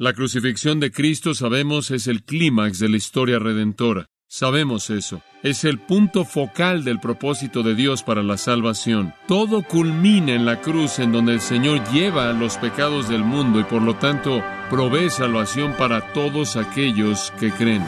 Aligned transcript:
La 0.00 0.12
crucifixión 0.12 0.78
de 0.78 0.92
Cristo, 0.92 1.34
sabemos, 1.34 1.90
es 1.90 2.06
el 2.06 2.22
clímax 2.22 2.78
de 2.78 2.88
la 2.88 2.96
historia 2.96 3.40
redentora. 3.40 4.06
Sabemos 4.28 4.90
eso. 4.90 5.22
Es 5.42 5.64
el 5.64 5.80
punto 5.80 6.24
focal 6.24 6.84
del 6.84 7.00
propósito 7.00 7.64
de 7.64 7.74
Dios 7.74 8.04
para 8.04 8.22
la 8.22 8.36
salvación. 8.36 9.12
Todo 9.26 9.64
culmina 9.64 10.34
en 10.34 10.46
la 10.46 10.60
cruz 10.60 11.00
en 11.00 11.10
donde 11.10 11.32
el 11.32 11.40
Señor 11.40 11.82
lleva 11.90 12.32
los 12.32 12.58
pecados 12.58 13.08
del 13.08 13.24
mundo 13.24 13.58
y 13.58 13.64
por 13.64 13.82
lo 13.82 13.96
tanto 13.96 14.40
provee 14.70 15.10
salvación 15.10 15.74
para 15.76 16.12
todos 16.12 16.56
aquellos 16.56 17.32
que 17.40 17.50
creen. 17.50 17.84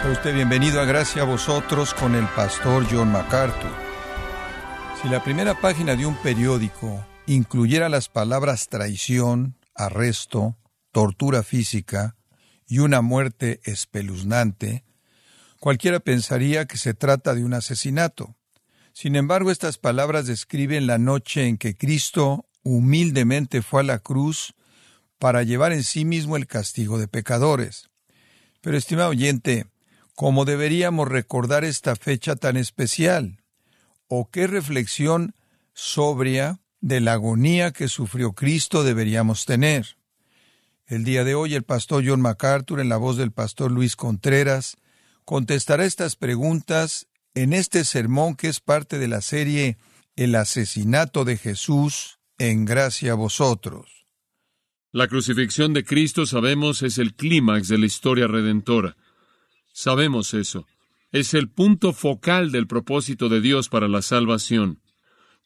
Sea 0.00 0.10
usted 0.12 0.34
bienvenido 0.34 0.80
a 0.80 0.86
Gracia 0.86 1.20
a 1.20 1.26
vosotros 1.26 1.92
con 1.92 2.14
el 2.14 2.24
pastor 2.28 2.86
John 2.90 3.12
MacArthur. 3.12 3.87
Si 5.00 5.08
la 5.08 5.22
primera 5.22 5.60
página 5.60 5.94
de 5.94 6.06
un 6.06 6.16
periódico 6.16 7.06
incluyera 7.28 7.88
las 7.88 8.08
palabras 8.08 8.68
traición, 8.68 9.56
arresto, 9.72 10.56
tortura 10.90 11.44
física 11.44 12.16
y 12.66 12.80
una 12.80 13.00
muerte 13.00 13.60
espeluznante, 13.62 14.84
cualquiera 15.60 16.00
pensaría 16.00 16.66
que 16.66 16.78
se 16.78 16.94
trata 16.94 17.36
de 17.36 17.44
un 17.44 17.54
asesinato. 17.54 18.34
Sin 18.92 19.14
embargo, 19.14 19.52
estas 19.52 19.78
palabras 19.78 20.26
describen 20.26 20.88
la 20.88 20.98
noche 20.98 21.46
en 21.46 21.58
que 21.58 21.76
Cristo 21.76 22.48
humildemente 22.64 23.62
fue 23.62 23.82
a 23.82 23.84
la 23.84 24.00
cruz 24.00 24.54
para 25.20 25.44
llevar 25.44 25.72
en 25.72 25.84
sí 25.84 26.04
mismo 26.04 26.36
el 26.36 26.48
castigo 26.48 26.98
de 26.98 27.06
pecadores. 27.06 27.88
Pero, 28.60 28.76
estimado 28.76 29.10
oyente, 29.10 29.66
¿cómo 30.16 30.44
deberíamos 30.44 31.06
recordar 31.06 31.64
esta 31.64 31.94
fecha 31.94 32.34
tan 32.34 32.56
especial? 32.56 33.37
¿O 34.08 34.30
qué 34.30 34.46
reflexión 34.46 35.34
sobria 35.74 36.60
de 36.80 37.00
la 37.00 37.12
agonía 37.12 37.72
que 37.72 37.88
sufrió 37.88 38.32
Cristo 38.32 38.82
deberíamos 38.82 39.44
tener? 39.44 39.98
El 40.86 41.04
día 41.04 41.24
de 41.24 41.34
hoy 41.34 41.54
el 41.54 41.62
pastor 41.62 42.02
John 42.06 42.22
MacArthur, 42.22 42.80
en 42.80 42.88
la 42.88 42.96
voz 42.96 43.18
del 43.18 43.32
pastor 43.32 43.70
Luis 43.70 43.94
Contreras, 43.94 44.78
contestará 45.26 45.84
estas 45.84 46.16
preguntas 46.16 47.06
en 47.34 47.52
este 47.52 47.84
sermón 47.84 48.34
que 48.34 48.48
es 48.48 48.60
parte 48.60 48.98
de 48.98 49.08
la 49.08 49.20
serie 49.20 49.76
El 50.16 50.34
asesinato 50.34 51.26
de 51.26 51.36
Jesús 51.36 52.18
en 52.38 52.64
gracia 52.64 53.12
a 53.12 53.16
vosotros. 53.16 54.06
La 54.90 55.06
crucifixión 55.06 55.74
de 55.74 55.84
Cristo, 55.84 56.24
sabemos, 56.24 56.82
es 56.82 56.96
el 56.96 57.14
clímax 57.14 57.68
de 57.68 57.76
la 57.76 57.84
historia 57.84 58.26
redentora. 58.26 58.96
Sabemos 59.74 60.32
eso. 60.32 60.66
Es 61.10 61.32
el 61.32 61.48
punto 61.48 61.92
focal 61.92 62.52
del 62.52 62.66
propósito 62.66 63.28
de 63.28 63.40
Dios 63.40 63.68
para 63.68 63.88
la 63.88 64.02
salvación. 64.02 64.80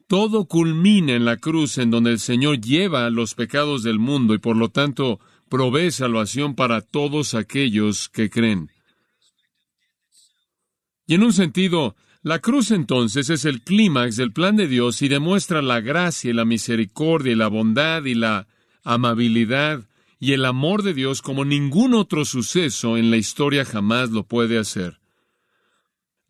Todo 0.08 0.46
culmina 0.46 1.14
en 1.14 1.24
la 1.24 1.36
cruz 1.36 1.78
en 1.78 1.90
donde 1.90 2.10
el 2.10 2.18
Señor 2.18 2.60
lleva 2.60 3.08
los 3.10 3.34
pecados 3.34 3.82
del 3.82 3.98
mundo 3.98 4.34
y 4.34 4.38
por 4.38 4.56
lo 4.56 4.70
tanto 4.70 5.20
provee 5.48 5.90
salvación 5.92 6.54
para 6.54 6.80
todos 6.80 7.34
aquellos 7.34 8.08
que 8.08 8.28
creen. 8.28 8.70
Y 11.06 11.14
en 11.14 11.22
un 11.22 11.32
sentido, 11.32 11.94
la 12.22 12.40
cruz 12.40 12.70
entonces 12.70 13.30
es 13.30 13.44
el 13.44 13.62
clímax 13.62 14.16
del 14.16 14.32
plan 14.32 14.56
de 14.56 14.66
Dios 14.66 15.02
y 15.02 15.08
demuestra 15.08 15.62
la 15.62 15.80
gracia 15.80 16.30
y 16.30 16.34
la 16.34 16.44
misericordia 16.44 17.32
y 17.32 17.36
la 17.36 17.48
bondad 17.48 18.04
y 18.04 18.14
la 18.14 18.48
amabilidad 18.82 19.88
y 20.18 20.32
el 20.32 20.44
amor 20.44 20.82
de 20.82 20.94
Dios 20.94 21.22
como 21.22 21.44
ningún 21.44 21.94
otro 21.94 22.24
suceso 22.24 22.96
en 22.96 23.10
la 23.10 23.16
historia 23.16 23.64
jamás 23.64 24.10
lo 24.10 24.24
puede 24.24 24.58
hacer. 24.58 25.01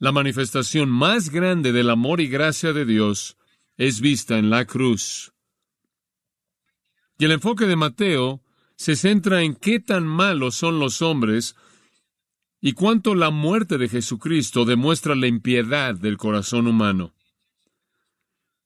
La 0.03 0.11
manifestación 0.11 0.91
más 0.91 1.31
grande 1.31 1.71
del 1.71 1.89
amor 1.89 2.21
y 2.21 2.27
gracia 2.27 2.73
de 2.73 2.85
Dios 2.85 3.37
es 3.77 4.01
vista 4.01 4.37
en 4.37 4.51
la 4.51 4.65
cruz. 4.65 5.33
Y 7.19 7.27
el 7.27 7.31
enfoque 7.31 7.67
de 7.67 7.77
Mateo 7.77 8.43
se 8.75 8.97
centra 8.97 9.43
en 9.43 9.55
qué 9.55 9.79
tan 9.79 10.05
malos 10.05 10.57
son 10.57 10.81
los 10.81 11.03
hombres 11.03 11.55
y 12.61 12.73
cuánto 12.73 13.15
la 13.15 13.31
muerte 13.31 13.79
de 13.79 13.89
Jesucristo 13.89 14.65
demuestra 14.65 15.15
la 15.15 15.29
impiedad 15.29 15.95
del 15.95 16.17
corazón 16.17 16.67
humano. 16.67 17.15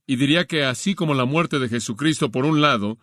Y 0.06 0.16
diría 0.16 0.47
que 0.47 0.65
así 0.65 0.94
como 0.94 1.12
la 1.12 1.27
muerte 1.27 1.59
de 1.59 1.69
Jesucristo, 1.69 2.31
por 2.31 2.47
un 2.47 2.62
lado, 2.62 2.97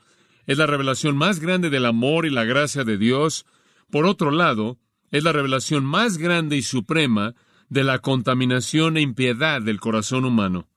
es 0.48 0.58
la 0.58 0.66
revelación 0.66 1.16
más 1.16 1.40
grande 1.40 1.70
del 1.70 1.86
amor 1.86 2.26
y 2.26 2.32
la 2.32 2.46
gracia 2.46 2.84
de 2.84 2.98
Dios, 2.98 3.46
por 3.92 4.08
otro 4.08 4.32
lado, 4.32 4.80
es 5.12 5.24
la 5.24 5.34
revelación 5.34 5.86
más 5.86 6.18
grande 6.18 6.58
y 6.58 6.64
suprema 6.64 7.36
de 7.74 7.84
la 7.84 8.00
contaminación 8.00 8.98
e 8.98 9.02
impiedad 9.02 9.60
del 9.60 9.80
corazón 9.80 10.26
humano. 10.26 10.70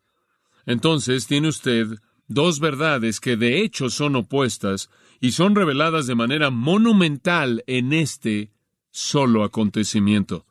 Entonces 0.64 1.26
tiene 1.26 1.48
usted 1.48 1.86
dos 2.26 2.58
verdades 2.58 3.20
que 3.20 3.36
de 3.36 3.60
hecho 3.60 3.90
son 3.90 4.16
opuestas 4.16 4.88
y 5.20 5.32
son 5.32 5.54
reveladas 5.54 6.06
de 6.06 6.14
manera 6.14 6.50
monumental 6.50 7.62
en 7.66 7.92
este 7.92 8.50
solo 8.90 9.44
acontecimiento. 9.44 10.46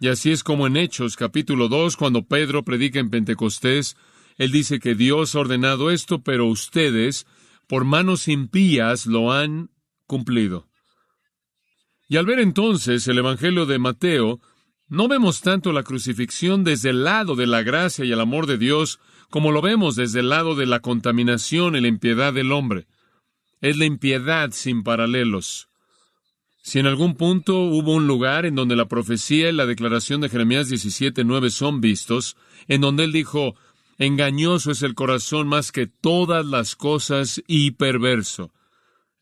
Y 0.00 0.08
así 0.08 0.32
es 0.32 0.44
como 0.44 0.66
en 0.66 0.76
Hechos 0.76 1.16
capítulo 1.16 1.68
2, 1.68 1.96
cuando 1.96 2.26
Pedro 2.26 2.62
predica 2.62 3.00
en 3.00 3.08
Pentecostés, 3.08 3.96
él 4.36 4.52
dice 4.52 4.80
que 4.80 4.94
Dios 4.94 5.34
ha 5.34 5.40
ordenado 5.40 5.90
esto, 5.90 6.22
pero 6.22 6.46
ustedes, 6.46 7.26
por 7.66 7.84
manos 7.84 8.28
impías, 8.28 9.06
lo 9.06 9.32
han 9.32 9.70
cumplido. 10.06 10.68
Y 12.08 12.18
al 12.18 12.26
ver 12.26 12.40
entonces 12.40 13.08
el 13.08 13.16
Evangelio 13.16 13.64
de 13.64 13.78
Mateo, 13.78 14.40
no 14.92 15.08
vemos 15.08 15.40
tanto 15.40 15.72
la 15.72 15.84
crucifixión 15.84 16.64
desde 16.64 16.90
el 16.90 17.02
lado 17.04 17.34
de 17.34 17.46
la 17.46 17.62
gracia 17.62 18.04
y 18.04 18.12
el 18.12 18.20
amor 18.20 18.46
de 18.46 18.58
Dios 18.58 19.00
como 19.30 19.50
lo 19.50 19.62
vemos 19.62 19.96
desde 19.96 20.20
el 20.20 20.28
lado 20.28 20.54
de 20.54 20.66
la 20.66 20.80
contaminación 20.80 21.74
y 21.74 21.80
la 21.80 21.88
impiedad 21.88 22.34
del 22.34 22.52
hombre. 22.52 22.86
Es 23.62 23.78
la 23.78 23.86
impiedad 23.86 24.50
sin 24.52 24.82
paralelos. 24.82 25.70
Si 26.60 26.78
en 26.78 26.86
algún 26.86 27.16
punto 27.16 27.58
hubo 27.60 27.94
un 27.94 28.06
lugar 28.06 28.44
en 28.44 28.54
donde 28.54 28.76
la 28.76 28.84
profecía 28.84 29.48
y 29.48 29.52
la 29.52 29.64
declaración 29.64 30.20
de 30.20 30.28
Jeremías 30.28 30.68
17:9 30.68 31.48
son 31.48 31.80
vistos, 31.80 32.36
en 32.68 32.82
donde 32.82 33.04
él 33.04 33.12
dijo, 33.12 33.54
engañoso 33.96 34.72
es 34.72 34.82
el 34.82 34.94
corazón 34.94 35.48
más 35.48 35.72
que 35.72 35.86
todas 35.86 36.44
las 36.44 36.76
cosas 36.76 37.42
y 37.46 37.70
perverso. 37.70 38.52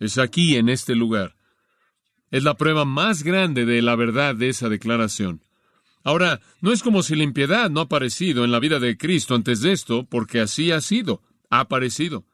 Es 0.00 0.18
aquí, 0.18 0.56
en 0.56 0.68
este 0.68 0.96
lugar. 0.96 1.36
Es 2.32 2.42
la 2.42 2.54
prueba 2.54 2.84
más 2.84 3.22
grande 3.22 3.66
de 3.66 3.82
la 3.82 3.94
verdad 3.94 4.34
de 4.34 4.48
esa 4.48 4.68
declaración. 4.68 5.42
Ahora, 6.02 6.40
no 6.60 6.72
es 6.72 6.82
como 6.82 7.02
si 7.02 7.14
la 7.14 7.24
impiedad 7.24 7.70
no 7.70 7.80
ha 7.80 7.84
aparecido 7.84 8.44
en 8.44 8.52
la 8.52 8.60
vida 8.60 8.78
de 8.78 8.96
Cristo 8.96 9.34
antes 9.34 9.60
de 9.60 9.72
esto, 9.72 10.06
porque 10.08 10.40
así 10.40 10.72
ha 10.72 10.80
sido, 10.80 11.22
ha 11.50 11.60
aparecido. 11.60 12.24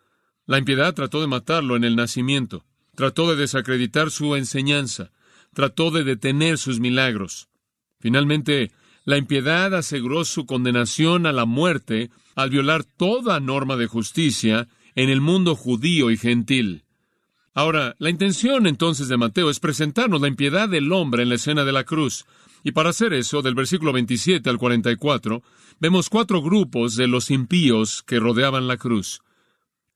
La 0.46 0.58
impiedad 0.58 0.94
trató 0.94 1.20
de 1.20 1.26
matarlo 1.26 1.74
en 1.74 1.82
el 1.82 1.96
nacimiento, 1.96 2.64
trató 2.94 3.28
de 3.28 3.36
desacreditar 3.36 4.10
su 4.10 4.36
enseñanza, 4.36 5.10
trató 5.52 5.90
de 5.90 6.04
detener 6.04 6.58
sus 6.58 6.78
milagros. 6.78 7.48
Finalmente, 7.98 8.70
la 9.04 9.16
impiedad 9.16 9.74
aseguró 9.74 10.24
su 10.24 10.46
condenación 10.46 11.26
a 11.26 11.32
la 11.32 11.44
muerte 11.44 12.10
al 12.34 12.50
violar 12.50 12.84
toda 12.84 13.40
norma 13.40 13.76
de 13.76 13.86
justicia 13.86 14.68
en 14.94 15.10
el 15.10 15.20
mundo 15.20 15.56
judío 15.56 16.10
y 16.10 16.16
gentil. 16.16 16.84
Ahora, 17.54 17.96
la 17.98 18.10
intención 18.10 18.66
entonces 18.66 19.08
de 19.08 19.16
Mateo 19.16 19.48
es 19.48 19.60
presentarnos 19.60 20.20
la 20.20 20.28
impiedad 20.28 20.68
del 20.68 20.92
hombre 20.92 21.22
en 21.22 21.30
la 21.30 21.36
escena 21.36 21.64
de 21.64 21.72
la 21.72 21.84
cruz, 21.84 22.26
y 22.62 22.72
para 22.72 22.90
hacer 22.90 23.12
eso, 23.12 23.42
del 23.42 23.54
versículo 23.54 23.92
27 23.92 24.48
al 24.50 24.58
44, 24.58 25.42
vemos 25.78 26.08
cuatro 26.08 26.42
grupos 26.42 26.96
de 26.96 27.06
los 27.06 27.30
impíos 27.30 28.02
que 28.02 28.18
rodeaban 28.18 28.66
la 28.66 28.76
cruz. 28.76 29.20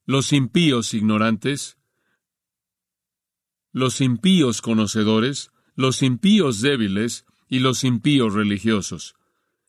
Los 0.07 0.33
impíos 0.33 0.95
ignorantes, 0.95 1.79
los 3.73 4.01
impíos 4.01 4.63
conocedores, 4.63 5.51
los 5.75 6.03
impíos 6.03 6.61
débiles 6.61 7.25
y 7.49 7.61
los 7.61 7.85
impíos 7.85 8.35
religiosos. 8.35 9.15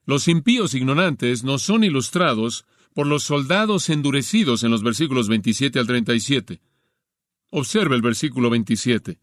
Los 0.05 0.27
impíos 0.27 0.73
ignorantes 0.73 1.43
nos 1.43 1.61
son 1.61 1.83
ilustrados 1.83 2.65
por 2.93 3.07
los 3.07 3.23
soldados 3.23 3.89
endurecidos 3.89 4.63
en 4.63 4.71
los 4.71 4.83
versículos 4.83 5.27
27 5.27 5.79
al 5.79 5.87
37. 5.87 6.61
Observe 7.51 7.95
el 7.95 8.01
versículo 8.01 8.49
27. 8.49 9.19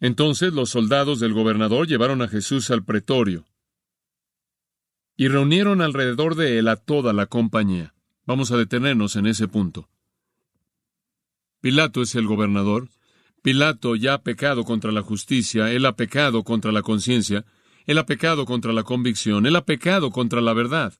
Entonces 0.00 0.52
los 0.52 0.70
soldados 0.70 1.20
del 1.20 1.34
gobernador 1.34 1.86
llevaron 1.86 2.22
a 2.22 2.28
Jesús 2.28 2.70
al 2.70 2.84
pretorio 2.84 3.44
y 5.16 5.28
reunieron 5.28 5.82
alrededor 5.82 6.34
de 6.34 6.58
él 6.58 6.68
a 6.68 6.76
toda 6.76 7.12
la 7.12 7.26
compañía. 7.26 7.94
Vamos 8.24 8.50
a 8.50 8.56
detenernos 8.56 9.16
en 9.16 9.26
ese 9.26 9.48
punto. 9.48 9.90
Pilato 11.60 12.00
es 12.00 12.14
el 12.14 12.26
gobernador. 12.26 12.88
Pilato 13.42 13.96
ya 13.96 14.14
ha 14.14 14.22
pecado 14.22 14.64
contra 14.64 14.92
la 14.92 15.02
justicia, 15.02 15.72
él 15.72 15.84
ha 15.84 15.96
pecado 15.96 16.42
contra 16.42 16.72
la 16.72 16.82
conciencia, 16.82 17.44
él 17.86 17.98
ha 17.98 18.06
pecado 18.06 18.46
contra 18.46 18.72
la 18.72 18.82
convicción, 18.82 19.46
él 19.46 19.56
ha 19.56 19.64
pecado 19.64 20.10
contra 20.10 20.40
la 20.40 20.52
verdad, 20.52 20.94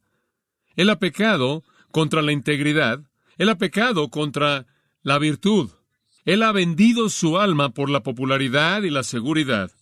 él 0.76 0.88
ha 0.91 0.99
pecado 0.99 1.64
contra 1.91 2.23
la 2.23 2.32
integridad, 2.32 3.03
él 3.37 3.49
ha 3.49 3.58
pecado 3.58 4.11
contra 4.11 4.67
la 5.03 5.19
virtud. 5.19 5.70
Él 6.31 6.44
ha 6.44 6.53
vendido 6.53 7.09
su 7.09 7.41
alma 7.41 7.71
por 7.71 7.91
la 7.91 8.05
popularidad 8.05 8.85
y 8.85 8.91
la 8.91 9.03
seguridad. 9.03 9.73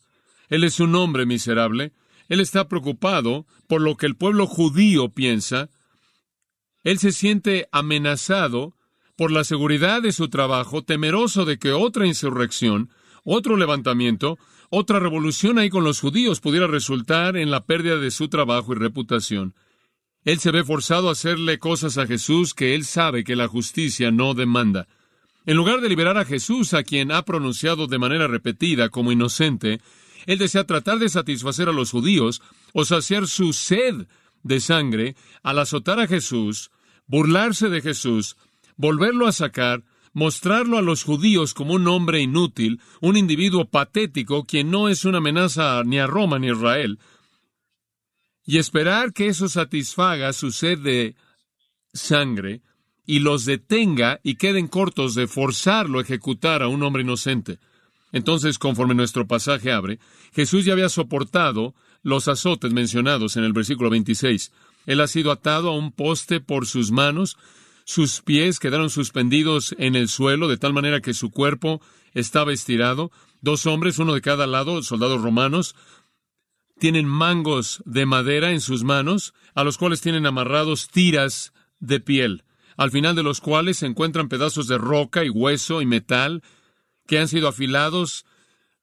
Él 0.49 0.65
es 0.65 0.81
un 0.81 0.95
hombre 0.95 1.27
miserable. 1.27 1.93
Él 2.31 2.41
está 2.41 2.69
preocupado 2.69 3.45
por 3.67 3.83
lo 3.83 3.99
que 3.99 4.07
el 4.07 4.17
pueblo 4.17 4.47
judío 4.47 5.11
piensa. 5.11 5.69
Él 6.85 6.99
se 6.99 7.13
siente 7.13 7.69
amenazado 7.71 8.75
por 9.15 9.31
la 9.31 9.45
seguridad 9.45 10.01
de 10.01 10.11
su 10.11 10.31
trabajo, 10.31 10.83
temeroso 10.83 11.45
de 11.45 11.59
que 11.59 11.73
otra 11.73 12.07
insurrección, 12.07 12.89
otro 13.25 13.59
levantamiento, 13.59 14.39
otra 14.71 15.01
revolución 15.01 15.59
ahí 15.59 15.69
con 15.69 15.85
los 15.85 16.01
judíos 16.01 16.41
pudiera 16.41 16.67
resultar 16.67 17.37
en 17.37 17.51
la 17.51 17.67
pérdida 17.67 17.99
de 17.99 18.11
su 18.11 18.31
trabajo 18.31 18.73
y 18.73 18.77
reputación. 18.77 19.55
Él 20.25 20.39
se 20.39 20.51
ve 20.51 20.65
forzado 20.65 21.11
a 21.11 21.13
hacerle 21.13 21.59
cosas 21.59 21.99
a 21.99 22.07
Jesús 22.07 22.55
que 22.55 22.75
él 22.75 22.87
sabe 22.87 23.23
que 23.23 23.37
la 23.37 23.49
justicia 23.49 24.11
no 24.11 24.33
demanda. 24.33 24.89
En 25.49 25.57
lugar 25.57 25.81
de 25.81 25.89
liberar 25.89 26.19
a 26.19 26.27
Jesús, 26.27 26.75
a 26.75 26.83
quien 26.83 27.11
ha 27.11 27.25
pronunciado 27.25 27.87
de 27.87 27.99
manera 27.99 28.27
repetida 28.27 28.91
como 28.91 29.13
inocente, 29.13 29.81
él 30.27 30.37
desea 30.37 30.67
tratar 30.67 30.99
de 30.99 31.09
satisfacer 31.09 31.71
a 31.71 31.73
los 31.73 31.91
judíos 31.91 32.43
o 32.75 32.85
saciar 32.85 33.27
su 33.27 33.55
sed 33.55 34.09
de 34.43 34.61
sangre 34.61 35.17
al 35.43 35.59
azotar 35.59 36.01
a 36.01 36.07
Jesús, 36.07 36.71
burlarse 37.07 37.71
de 37.71 37.81
Jesús, 37.81 38.37
volverlo 38.77 39.27
a 39.27 39.33
sacar, 39.33 39.85
mostrarlo 40.13 40.77
a 40.77 40.83
los 40.83 41.03
judíos 41.03 41.55
como 41.55 41.73
un 41.73 41.89
hombre 41.89 42.21
inútil, 42.21 42.83
un 43.01 43.17
individuo 43.17 43.71
patético 43.71 44.45
quien 44.45 44.71
no 44.71 44.91
es 44.91 45.07
una 45.07 45.17
amenaza 45.17 45.83
ni 45.83 45.99
a 45.99 46.07
Roma 46.07 46.39
ni 46.39 46.51
a 46.51 46.53
Israel, 46.53 46.99
y 48.45 48.59
esperar 48.59 49.15
que 49.15 49.29
eso 49.29 49.49
satisfaga 49.49 50.35
su 50.35 50.53
sed 50.53 50.81
de 50.81 51.17
sangre 51.95 52.61
y 53.09 53.21
los 53.21 53.47
detenga 53.47 54.21
y 54.23 54.35
queden 54.35 54.69
cortos 54.69 55.15
de 55.15 55.27
forzarlo 55.27 55.99
a 55.99 56.03
ejecutar 56.03 56.63
a 56.63 56.69
un 56.69 56.83
hombre 56.83 57.05
inocente. 57.05 57.59
Entonces, 58.13 58.59
conforme 58.59 58.95
nuestro 58.95 59.27
pasaje 59.27 59.73
abre, 59.73 59.99
Jesús 60.35 60.67
ya 60.67 60.75
había 60.75 60.91
soportado 60.91 61.75
los 62.03 62.29
azotes 62.29 62.75
mencionados 62.75 63.39
en 63.39 63.45
el 63.45 63.55
versículo 63.55 63.89
26. 63.89 64.53
Él 64.85 65.01
ha 65.01 65.07
sido 65.07 65.33
atado 65.33 65.71
a 65.71 65.77
un 65.77 65.91
poste 65.91 66.41
por 66.41 66.67
sus 66.67 66.93
manos, 66.93 67.39
sus 67.87 68.21
pies 68.21 68.59
quedaron 68.59 68.91
suspendidos 68.91 69.75
en 69.79 69.97
el 69.97 70.11
suelo 70.11 70.47
de 70.47 70.59
tal 70.59 70.75
manera 70.75 71.01
que 71.01 71.15
su 71.15 71.31
cuerpo 71.31 71.81
estaba 72.13 72.53
estirado. 72.53 73.11
Dos 73.41 73.65
hombres, 73.65 73.99
uno 73.99 74.13
de 74.13 74.21
cada 74.21 74.47
lado, 74.47 74.83
soldados 74.83 75.23
romanos, 75.23 75.75
tienen 76.79 77.07
mangos 77.07 77.83
de 77.87 78.05
madera 78.05 78.53
en 78.53 78.61
sus 78.61 78.85
manos, 78.85 79.33
a 79.55 79.65
los 79.65 79.79
cuales 79.79 80.03
tienen 80.03 80.27
amarrados 80.27 80.89
tiras 80.89 81.55
de 81.81 82.01
piel, 82.01 82.45
al 82.79 82.93
final 82.93 83.17
de 83.17 83.25
los 83.25 83.41
cuales 83.43 83.79
se 83.79 83.87
encuentran 83.87 84.29
pedazos 84.29 84.69
de 84.69 84.79
roca 84.79 85.25
y 85.25 85.29
hueso 85.29 85.83
y 85.83 85.87
metal 85.87 86.43
que 87.07 87.19
han 87.19 87.29
sido 87.29 87.49
afilados 87.49 88.25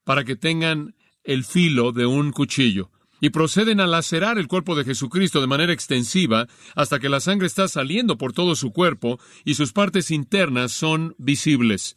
para 0.04 0.26
que 0.26 0.36
tengan 0.36 0.96
el 1.24 1.46
filo 1.46 1.94
de 1.94 2.06
un 2.06 2.32
cuchillo, 2.32 2.92
y 3.22 3.30
proceden 3.30 3.80
a 3.80 3.88
lacerar 3.88 4.38
el 4.38 4.48
cuerpo 4.48 4.76
de 4.76 4.84
Jesucristo 4.84 5.40
de 5.40 5.48
manera 5.48 5.72
extensiva 5.72 6.48
hasta 6.76 7.00
que 7.00 7.10
la 7.10 7.22
sangre 7.22 7.48
está 7.48 7.68
saliendo 7.70 8.18
por 8.18 8.34
todo 8.34 8.56
su 8.56 8.74
cuerpo 8.74 9.18
y 9.46 9.56
sus 9.56 9.72
partes 9.72 10.12
internas 10.12 10.74
son 10.74 11.16
visibles. 11.18 11.96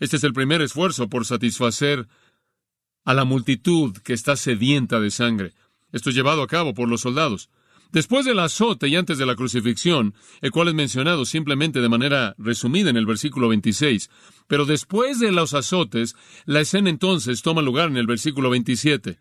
Este 0.00 0.16
es 0.16 0.24
el 0.24 0.34
primer 0.34 0.60
esfuerzo 0.60 1.08
por 1.08 1.24
satisfacer 1.24 2.06
a 3.04 3.14
la 3.14 3.24
multitud 3.24 3.96
que 4.04 4.12
está 4.12 4.36
sedienta 4.36 5.00
de 5.00 5.10
sangre. 5.10 5.54
Esto 5.92 6.10
es 6.10 6.14
llevado 6.14 6.42
a 6.42 6.46
cabo 6.46 6.74
por 6.74 6.88
los 6.88 7.00
soldados. 7.00 7.48
Después 7.90 8.26
del 8.26 8.38
azote 8.38 8.88
y 8.88 8.96
antes 8.96 9.16
de 9.16 9.24
la 9.24 9.34
crucifixión, 9.34 10.14
el 10.42 10.50
cual 10.50 10.68
es 10.68 10.74
mencionado 10.74 11.24
simplemente 11.24 11.80
de 11.80 11.88
manera 11.88 12.34
resumida 12.36 12.90
en 12.90 12.98
el 12.98 13.06
versículo 13.06 13.48
26, 13.48 14.10
pero 14.46 14.66
después 14.66 15.18
de 15.18 15.32
los 15.32 15.54
azotes, 15.54 16.14
la 16.44 16.60
escena 16.60 16.90
entonces 16.90 17.40
toma 17.40 17.62
lugar 17.62 17.88
en 17.88 17.96
el 17.96 18.06
versículo 18.06 18.50
27. 18.50 19.18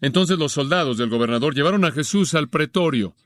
Entonces 0.00 0.38
los 0.38 0.52
soldados 0.52 0.98
del 0.98 1.10
gobernador 1.10 1.54
llevaron 1.54 1.84
a 1.84 1.90
Jesús 1.90 2.34
al 2.34 2.48
pretorio 2.48 3.16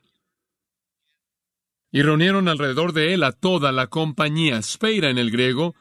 y 1.92 2.02
reunieron 2.02 2.48
alrededor 2.48 2.92
de 2.92 3.14
él 3.14 3.24
a 3.24 3.32
toda 3.32 3.72
la 3.72 3.88
compañía, 3.88 4.62
speira 4.62 5.10
en 5.10 5.18
el 5.18 5.30
griego, 5.30 5.74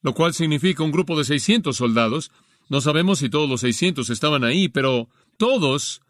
lo 0.00 0.14
cual 0.14 0.32
significa 0.32 0.84
un 0.84 0.92
grupo 0.92 1.18
de 1.18 1.24
600 1.24 1.76
soldados. 1.76 2.30
No 2.68 2.80
sabemos 2.80 3.18
si 3.18 3.28
todos 3.28 3.48
los 3.48 3.60
600 3.60 4.08
estaban 4.10 4.44
ahí, 4.44 4.68
pero 4.68 5.08
todos 5.36 6.03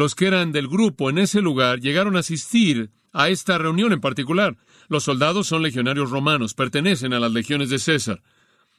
los 0.00 0.14
que 0.14 0.26
eran 0.26 0.50
del 0.50 0.66
grupo 0.66 1.10
en 1.10 1.18
ese 1.18 1.42
lugar 1.42 1.78
llegaron 1.78 2.16
a 2.16 2.20
asistir 2.20 2.90
a 3.12 3.28
esta 3.28 3.58
reunión 3.58 3.92
en 3.92 4.00
particular. 4.00 4.56
Los 4.88 5.04
soldados 5.04 5.46
son 5.46 5.62
legionarios 5.62 6.08
romanos, 6.08 6.54
pertenecen 6.54 7.12
a 7.12 7.20
las 7.20 7.30
legiones 7.30 7.68
de 7.68 7.78
César. 7.78 8.22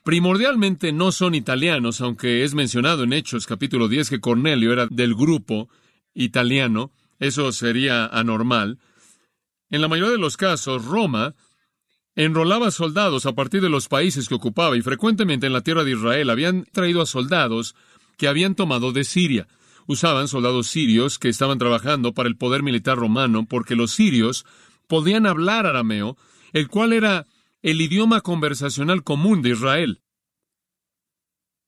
Primordialmente 0.02 0.92
no 0.92 1.12
son 1.12 1.36
italianos, 1.36 2.00
aunque 2.00 2.42
es 2.42 2.54
mencionado 2.54 3.04
en 3.04 3.12
Hechos 3.12 3.46
capítulo 3.46 3.86
10 3.86 4.10
que 4.10 4.20
Cornelio 4.20 4.72
era 4.72 4.88
del 4.90 5.14
grupo 5.14 5.68
italiano. 6.12 6.90
Eso 7.20 7.52
sería 7.52 8.06
anormal. 8.06 8.80
En 9.70 9.80
la 9.80 9.86
mayoría 9.86 10.10
de 10.10 10.18
los 10.18 10.36
casos, 10.36 10.84
Roma 10.84 11.36
enrolaba 12.16 12.72
soldados 12.72 13.26
a 13.26 13.32
partir 13.32 13.62
de 13.62 13.70
los 13.70 13.86
países 13.86 14.28
que 14.28 14.34
ocupaba 14.34 14.76
y 14.76 14.82
frecuentemente 14.82 15.46
en 15.46 15.52
la 15.52 15.60
tierra 15.60 15.84
de 15.84 15.92
Israel 15.92 16.30
habían 16.30 16.64
traído 16.72 17.00
a 17.00 17.06
soldados 17.06 17.76
que 18.16 18.26
habían 18.26 18.56
tomado 18.56 18.90
de 18.90 19.04
Siria 19.04 19.46
usaban 19.92 20.28
soldados 20.28 20.66
sirios 20.66 21.18
que 21.18 21.28
estaban 21.28 21.58
trabajando 21.58 22.12
para 22.12 22.28
el 22.28 22.36
poder 22.36 22.62
militar 22.62 22.98
romano 22.98 23.46
porque 23.48 23.76
los 23.76 23.92
sirios 23.92 24.44
podían 24.88 25.26
hablar 25.26 25.66
arameo, 25.66 26.16
el 26.52 26.68
cual 26.68 26.92
era 26.92 27.26
el 27.62 27.80
idioma 27.80 28.20
conversacional 28.20 29.04
común 29.04 29.42
de 29.42 29.50
Israel. 29.50 30.00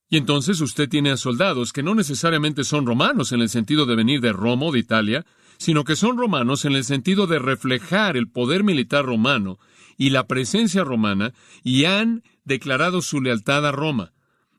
Y 0.08 0.16
entonces 0.16 0.60
usted 0.60 0.88
tiene 0.88 1.10
a 1.10 1.16
soldados 1.16 1.72
que 1.72 1.82
no 1.82 1.94
necesariamente 1.94 2.64
son 2.64 2.86
romanos 2.86 3.32
en 3.32 3.40
el 3.40 3.48
sentido 3.48 3.86
de 3.86 3.96
venir 3.96 4.20
de 4.20 4.32
Roma 4.32 4.66
o 4.66 4.72
de 4.72 4.78
Italia, 4.78 5.26
sino 5.58 5.84
que 5.84 5.96
son 5.96 6.18
romanos 6.18 6.64
en 6.64 6.72
el 6.72 6.84
sentido 6.84 7.26
de 7.26 7.38
reflejar 7.38 8.16
el 8.16 8.28
poder 8.28 8.64
militar 8.64 9.04
romano 9.04 9.58
y 9.96 10.10
la 10.10 10.26
presencia 10.26 10.84
romana 10.84 11.32
y 11.62 11.84
han 11.84 12.22
declarado 12.44 13.02
su 13.02 13.20
lealtad 13.20 13.66
a 13.66 13.72
Roma. 13.72 14.13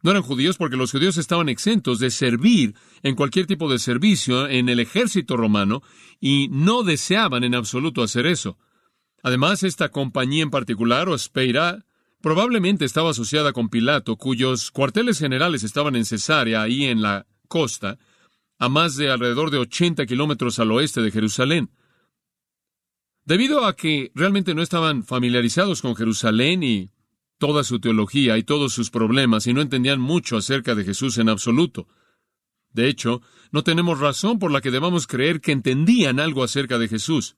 No 0.06 0.12
eran 0.12 0.22
judíos 0.22 0.58
porque 0.58 0.78
los 0.78 0.92
judíos 0.92 1.18
estaban 1.18 1.50
exentos 1.50 1.98
de 1.98 2.12
servir 2.12 2.76
en 3.02 3.16
cualquier 3.16 3.48
tipo 3.48 3.72
de 3.72 3.80
servicio 3.80 4.48
en 4.48 4.70
el 4.70 4.80
ejército 4.80 5.36
romano 5.36 5.82
y 6.22 6.48
no 6.50 6.84
deseaban 6.84 7.44
en 7.44 7.56
absoluto 7.56 8.04
hacer 8.04 8.28
eso. 8.28 8.60
Además, 9.24 9.64
esta 9.64 9.90
compañía 9.90 10.44
en 10.44 10.52
particular, 10.52 11.10
o 11.10 11.18
Speira, 11.18 11.88
probablemente 12.22 12.86
estaba 12.86 13.10
asociada 13.10 13.52
con 13.52 13.70
Pilato, 13.70 14.16
cuyos 14.16 14.70
cuarteles 14.70 15.18
generales 15.18 15.64
estaban 15.64 15.96
en 15.96 16.06
Cesarea, 16.06 16.62
ahí 16.62 16.86
en 16.86 17.02
la 17.02 17.26
costa, 17.48 17.98
a 18.60 18.70
más 18.70 18.98
de 18.98 19.10
alrededor 19.10 19.50
de 19.50 19.58
80 19.58 20.06
kilómetros 20.06 20.60
al 20.60 20.72
oeste 20.72 21.02
de 21.02 21.10
Jerusalén. 21.10 21.72
Debido 23.24 23.66
a 23.66 23.76
que 23.76 24.12
realmente 24.14 24.54
no 24.54 24.62
estaban 24.62 25.04
familiarizados 25.04 25.82
con 25.82 25.96
Jerusalén 25.96 26.62
y 26.62 26.92
toda 27.38 27.64
su 27.64 27.80
teología 27.80 28.38
y 28.38 28.44
todos 28.44 28.74
sus 28.74 28.90
problemas 28.90 29.48
y 29.48 29.54
no 29.54 29.62
entendían 29.62 30.00
mucho 30.00 30.38
acerca 30.38 30.76
de 30.76 30.84
Jesús 30.84 31.18
en 31.18 31.30
absoluto. 31.30 31.88
De 32.72 32.88
hecho, 32.88 33.22
no 33.52 33.64
tenemos 33.64 34.00
razón 34.00 34.40
por 34.40 34.52
la 34.52 34.62
que 34.62 34.72
debamos 34.72 35.08
creer 35.08 35.42
que 35.42 35.52
entendían 35.52 36.20
algo 36.20 36.44
acerca 36.44 36.78
de 36.78 36.88
Jesús. 36.88 37.38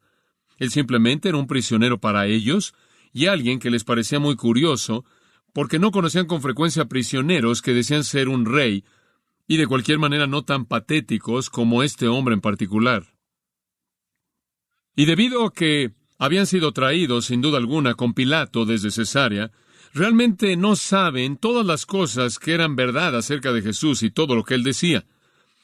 Él 0.58 0.72
simplemente 0.72 1.30
era 1.30 1.38
un 1.38 1.48
prisionero 1.48 2.00
para 2.00 2.26
ellos 2.26 2.74
y 3.14 3.28
alguien 3.28 3.60
que 3.60 3.70
les 3.70 3.84
parecía 3.84 4.20
muy 4.20 4.36
curioso, 4.36 5.06
porque 5.54 5.80
no 5.80 5.92
conocían 5.92 6.28
con 6.28 6.42
frecuencia 6.42 6.86
prisioneros 6.86 7.62
que 7.62 7.74
decían 7.74 8.04
ser 8.04 8.30
un 8.30 8.46
rey, 8.46 8.84
y 9.48 9.58
de 9.58 9.68
cualquier 9.68 9.98
manera 9.98 10.28
no 10.28 10.44
tan 10.44 10.66
patéticos 10.66 11.50
como 11.50 11.84
este 11.84 12.08
hombre 12.08 12.34
en 12.34 12.42
particular. 12.42 13.14
Y 14.96 15.06
debido 15.06 15.46
a 15.46 15.54
que 15.54 15.94
habían 16.18 16.48
sido 16.48 16.74
traídos, 16.74 17.26
sin 17.26 17.42
duda 17.42 17.58
alguna, 17.58 17.94
con 17.94 18.14
Pilato 18.14 18.66
desde 18.66 18.92
Cesarea, 18.92 19.52
realmente 19.98 20.56
no 20.56 20.76
saben 20.76 21.38
todas 21.38 21.66
las 21.66 21.86
cosas 21.86 22.40
que 22.40 22.54
eran 22.54 22.76
verdad 22.76 23.16
acerca 23.16 23.52
de 23.52 23.62
Jesús 23.62 24.04
y 24.04 24.12
todo 24.12 24.36
lo 24.36 24.44
que 24.44 24.54
él 24.54 24.64
decía. 24.64 25.06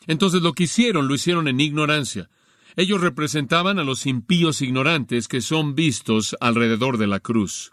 Entonces 0.08 0.42
lo 0.42 0.54
que 0.54 0.64
hicieron 0.64 1.08
lo 1.08 1.16
hicieron 1.16 1.48
en 1.48 1.60
ignorancia. 1.60 2.30
Ellos 2.76 3.02
representaban 3.02 3.80
a 3.80 3.84
los 3.84 4.06
impíos 4.06 4.62
ignorantes 4.62 5.28
que 5.28 5.42
son 5.42 5.76
vistos 5.76 6.36
alrededor 6.40 6.98
de 6.98 7.08
la 7.08 7.20
cruz. 7.20 7.72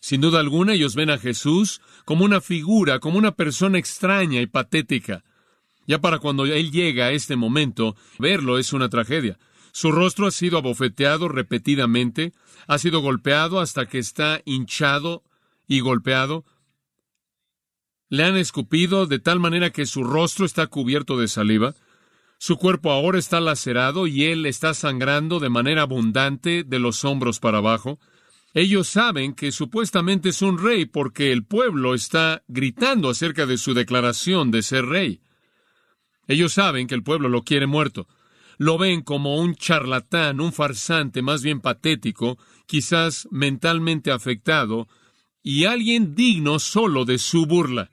Sin 0.00 0.20
duda 0.20 0.40
alguna 0.40 0.74
ellos 0.74 0.94
ven 0.94 1.08
a 1.08 1.18
Jesús 1.18 1.80
como 2.04 2.24
una 2.24 2.42
figura, 2.42 2.98
como 2.98 3.16
una 3.16 3.32
persona 3.32 3.78
extraña 3.78 4.42
y 4.42 4.46
patética. 4.46 5.24
Ya 5.86 6.00
para 6.00 6.18
cuando 6.18 6.44
Él 6.44 6.70
llega 6.70 7.06
a 7.06 7.12
este 7.12 7.36
momento, 7.36 7.96
verlo 8.18 8.58
es 8.58 8.72
una 8.72 8.90
tragedia. 8.90 9.38
Su 9.72 9.90
rostro 9.90 10.26
ha 10.26 10.30
sido 10.30 10.58
abofeteado 10.58 11.28
repetidamente, 11.28 12.32
ha 12.66 12.78
sido 12.78 13.00
golpeado 13.00 13.60
hasta 13.60 13.86
que 13.86 13.98
está 13.98 14.42
hinchado 14.44 15.24
y 15.66 15.80
golpeado. 15.80 16.44
Le 18.08 18.24
han 18.24 18.36
escupido 18.36 19.06
de 19.06 19.18
tal 19.18 19.40
manera 19.40 19.70
que 19.70 19.86
su 19.86 20.04
rostro 20.04 20.46
está 20.46 20.66
cubierto 20.66 21.18
de 21.18 21.28
saliva. 21.28 21.74
Su 22.38 22.56
cuerpo 22.56 22.92
ahora 22.92 23.18
está 23.18 23.40
lacerado 23.40 24.06
y 24.06 24.24
él 24.24 24.46
está 24.46 24.74
sangrando 24.74 25.40
de 25.40 25.48
manera 25.48 25.82
abundante 25.82 26.64
de 26.64 26.78
los 26.78 27.04
hombros 27.04 27.40
para 27.40 27.58
abajo. 27.58 27.98
Ellos 28.52 28.86
saben 28.86 29.34
que 29.34 29.50
supuestamente 29.50 30.28
es 30.28 30.42
un 30.42 30.58
rey 30.58 30.86
porque 30.86 31.32
el 31.32 31.44
pueblo 31.44 31.94
está 31.94 32.44
gritando 32.46 33.08
acerca 33.08 33.46
de 33.46 33.58
su 33.58 33.74
declaración 33.74 34.52
de 34.52 34.62
ser 34.62 34.86
rey. 34.86 35.20
Ellos 36.28 36.52
saben 36.52 36.86
que 36.86 36.94
el 36.94 37.02
pueblo 37.02 37.28
lo 37.28 37.42
quiere 37.42 37.66
muerto. 37.66 38.06
Lo 38.56 38.78
ven 38.78 39.02
como 39.02 39.38
un 39.38 39.56
charlatán, 39.56 40.40
un 40.40 40.52
farsante 40.52 41.22
más 41.22 41.42
bien 41.42 41.60
patético, 41.60 42.38
quizás 42.66 43.26
mentalmente 43.32 44.12
afectado, 44.12 44.86
y 45.44 45.66
alguien 45.66 46.14
digno 46.16 46.58
solo 46.58 47.04
de 47.04 47.18
su 47.18 47.46
burla. 47.46 47.90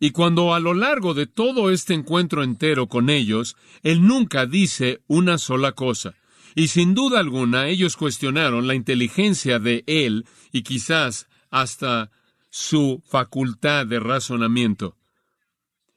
Y 0.00 0.10
cuando 0.10 0.52
a 0.52 0.60
lo 0.60 0.74
largo 0.74 1.14
de 1.14 1.26
todo 1.26 1.70
este 1.70 1.94
encuentro 1.94 2.42
entero 2.42 2.88
con 2.88 3.08
ellos, 3.08 3.56
él 3.82 4.06
nunca 4.06 4.44
dice 4.44 5.00
una 5.06 5.38
sola 5.38 5.72
cosa. 5.72 6.14
Y 6.54 6.68
sin 6.68 6.94
duda 6.94 7.20
alguna 7.20 7.68
ellos 7.68 7.96
cuestionaron 7.96 8.66
la 8.66 8.74
inteligencia 8.74 9.60
de 9.60 9.84
él 9.86 10.26
y 10.52 10.62
quizás 10.62 11.28
hasta 11.50 12.10
su 12.50 13.02
facultad 13.06 13.86
de 13.86 14.00
razonamiento. 14.00 14.96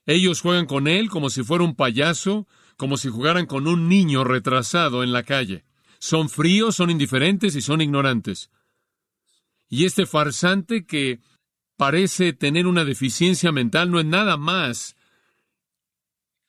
Ellos 0.05 0.41
juegan 0.41 0.67
con 0.67 0.87
él 0.87 1.09
como 1.09 1.29
si 1.29 1.43
fuera 1.43 1.63
un 1.63 1.75
payaso, 1.75 2.47
como 2.77 2.97
si 2.97 3.09
jugaran 3.09 3.47
con 3.47 3.67
un 3.67 3.89
niño 3.89 4.23
retrasado 4.23 5.03
en 5.03 5.11
la 5.11 5.23
calle. 5.23 5.63
Son 5.99 6.29
fríos, 6.29 6.75
son 6.75 6.89
indiferentes 6.89 7.55
y 7.55 7.61
son 7.61 7.81
ignorantes. 7.81 8.49
Y 9.71 9.85
este 9.85 10.05
farsante 10.05 10.85
que 10.85 11.21
parece 11.77 12.33
tener 12.33 12.67
una 12.67 12.83
deficiencia 12.83 13.53
mental 13.53 13.89
no 13.89 14.01
es 14.01 14.05
nada 14.05 14.35
más 14.35 14.97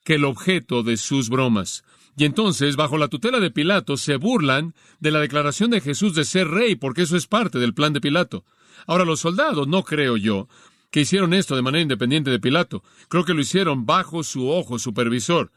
que 0.03 0.15
el 0.15 0.25
objeto 0.25 0.83
de 0.83 0.97
sus 0.97 1.29
bromas. 1.29 1.85
Y 2.17 2.25
entonces, 2.25 2.75
bajo 2.75 2.97
la 2.97 3.07
tutela 3.07 3.39
de 3.39 3.49
Pilato, 3.49 3.95
se 3.95 4.17
burlan 4.17 4.75
de 4.99 5.11
la 5.11 5.21
declaración 5.21 5.71
de 5.71 5.79
Jesús 5.79 6.13
de 6.13 6.25
ser 6.25 6.49
rey, 6.49 6.75
porque 6.75 7.03
eso 7.03 7.15
es 7.15 7.25
parte 7.25 7.59
del 7.59 7.73
plan 7.73 7.93
de 7.93 8.01
Pilato. 8.01 8.43
Ahora, 8.85 9.05
los 9.05 9.21
soldados, 9.21 9.69
no 9.69 9.83
creo 9.83 10.17
yo, 10.17 10.49
que 10.91 10.99
hicieron 11.01 11.33
esto 11.33 11.55
de 11.55 11.61
manera 11.61 11.81
independiente 11.81 12.29
de 12.29 12.39
Pilato. 12.39 12.83
Creo 13.07 13.23
que 13.23 13.33
lo 13.33 13.39
hicieron 13.39 13.85
bajo 13.85 14.23
su 14.23 14.49
ojo 14.49 14.77
supervisor. 14.79 15.49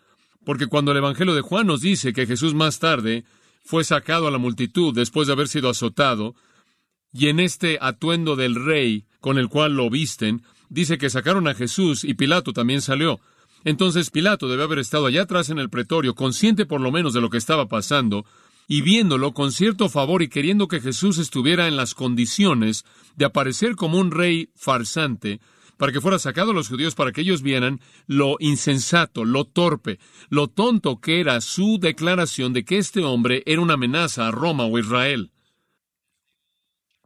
Porque 0.44 0.68
cuando 0.68 0.92
el 0.92 0.98
Evangelio 0.98 1.34
de 1.34 1.40
Juan 1.40 1.66
nos 1.66 1.80
dice 1.80 2.12
que 2.12 2.26
Jesús 2.26 2.54
más 2.54 2.78
tarde 2.78 3.24
fue 3.64 3.82
sacado 3.82 4.28
a 4.28 4.30
la 4.30 4.38
multitud 4.38 4.94
después 4.94 5.26
de 5.26 5.32
haber 5.32 5.48
sido 5.48 5.68
azotado, 5.68 6.36
y 7.18 7.28
en 7.28 7.40
este 7.40 7.78
atuendo 7.80 8.36
del 8.36 8.54
rey 8.54 9.06
con 9.20 9.38
el 9.38 9.48
cual 9.48 9.74
lo 9.74 9.88
visten, 9.88 10.42
dice 10.68 10.98
que 10.98 11.08
sacaron 11.08 11.48
a 11.48 11.54
Jesús 11.54 12.04
y 12.04 12.14
Pilato 12.14 12.52
también 12.52 12.82
salió. 12.82 13.20
Entonces 13.64 14.10
Pilato 14.10 14.48
debe 14.48 14.64
haber 14.64 14.78
estado 14.78 15.06
allá 15.06 15.22
atrás 15.22 15.48
en 15.48 15.58
el 15.58 15.70
pretorio, 15.70 16.14
consciente 16.14 16.66
por 16.66 16.80
lo 16.80 16.92
menos 16.92 17.14
de 17.14 17.22
lo 17.22 17.30
que 17.30 17.38
estaba 17.38 17.68
pasando, 17.68 18.26
y 18.68 18.82
viéndolo 18.82 19.32
con 19.32 19.50
cierto 19.50 19.88
favor 19.88 20.22
y 20.22 20.28
queriendo 20.28 20.68
que 20.68 20.80
Jesús 20.80 21.18
estuviera 21.18 21.68
en 21.68 21.76
las 21.76 21.94
condiciones 21.94 22.84
de 23.16 23.24
aparecer 23.24 23.76
como 23.76 23.98
un 23.98 24.10
rey 24.10 24.50
farsante, 24.54 25.40
para 25.78 25.92
que 25.92 26.00
fuera 26.00 26.18
sacado 26.18 26.50
a 26.50 26.54
los 26.54 26.68
judíos 26.68 26.94
para 26.94 27.12
que 27.12 27.22
ellos 27.22 27.42
vieran 27.42 27.80
lo 28.06 28.36
insensato, 28.40 29.24
lo 29.24 29.44
torpe, 29.44 29.98
lo 30.28 30.48
tonto 30.48 31.00
que 31.00 31.20
era 31.20 31.40
su 31.40 31.78
declaración 31.80 32.52
de 32.52 32.64
que 32.64 32.78
este 32.78 33.04
hombre 33.04 33.42
era 33.46 33.60
una 33.60 33.74
amenaza 33.74 34.28
a 34.28 34.30
Roma 34.30 34.66
o 34.66 34.78
Israel 34.78 35.30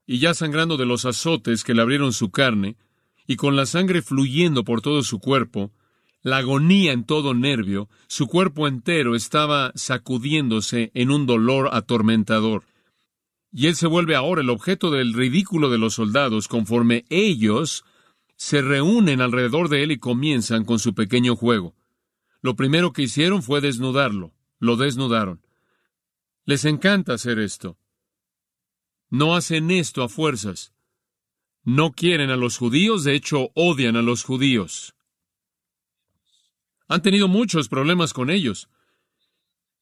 y 0.07 0.19
ya 0.19 0.35
sangrando 0.35 0.77
de 0.77 0.87
los 0.87 1.05
azotes 1.05 1.65
que 1.65 1.75
le 1.75 1.83
abrieron 1.83 2.13
su 2.13 2.31
carne, 2.31 2.77
y 3.27 3.37
con 3.37 3.57
la 3.57 3.67
sangre 3.67 4.03
fluyendo 4.03 4.65
por 4.65 4.83
todo 4.83 5.03
su 5.03 5.21
cuerpo, 5.21 5.73
la 6.23 6.39
agonía 6.39 6.93
en 6.93 7.05
todo 7.05 7.33
nervio, 7.33 7.89
su 8.07 8.27
cuerpo 8.27 8.69
entero 8.69 9.15
estaba 9.15 9.73
sacudiéndose 9.75 10.91
en 10.95 11.11
un 11.11 11.27
dolor 11.27 11.71
atormentador. 11.73 12.65
Y 13.53 13.67
él 13.67 13.77
se 13.77 13.87
vuelve 13.87 14.17
ahora 14.17 14.43
el 14.43 14.51
objeto 14.51 14.91
del 14.91 15.15
ridículo 15.15 15.71
de 15.71 15.79
los 15.79 15.95
soldados 15.95 16.47
conforme 16.47 17.05
ellos 17.09 17.85
se 18.37 18.63
reúnen 18.63 19.21
alrededor 19.21 19.69
de 19.69 19.83
él 19.83 19.93
y 19.93 19.99
comienzan 19.99 20.65
con 20.65 20.79
su 20.79 20.95
pequeño 20.95 21.37
juego. 21.37 21.75
Lo 22.43 22.57
primero 22.57 22.93
que 22.93 23.03
hicieron 23.03 23.43
fue 23.43 23.61
desnudarlo, 23.61 24.33
lo 24.59 24.77
desnudaron. 24.77 25.43
Les 26.45 26.65
encanta 26.65 27.15
hacer 27.15 27.39
esto. 27.39 27.77
No 29.11 29.35
hacen 29.35 29.71
esto 29.71 30.03
a 30.03 30.09
fuerzas. 30.09 30.73
No 31.65 31.93
quieren 31.93 32.31
a 32.31 32.37
los 32.37 32.57
judíos, 32.57 33.05
de 33.05 33.15
hecho 33.15 33.51
odian 33.55 33.97
a 33.97 34.03
los 34.03 34.23
judíos. 34.25 34.95
Han 36.89 37.03
tenido 37.03 37.29
muchos 37.29 37.69
problemas 37.69 38.13
con 38.13 38.31
ellos. 38.31 38.69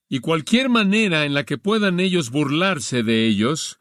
Y 0.09 0.21
cualquier 0.21 0.71
manera 0.71 1.27
en 1.27 1.35
la 1.35 1.45
que 1.45 1.59
puedan 1.59 2.01
ellos 2.01 2.31
burlarse 2.31 3.03
de 3.03 3.27
ellos, 3.27 3.79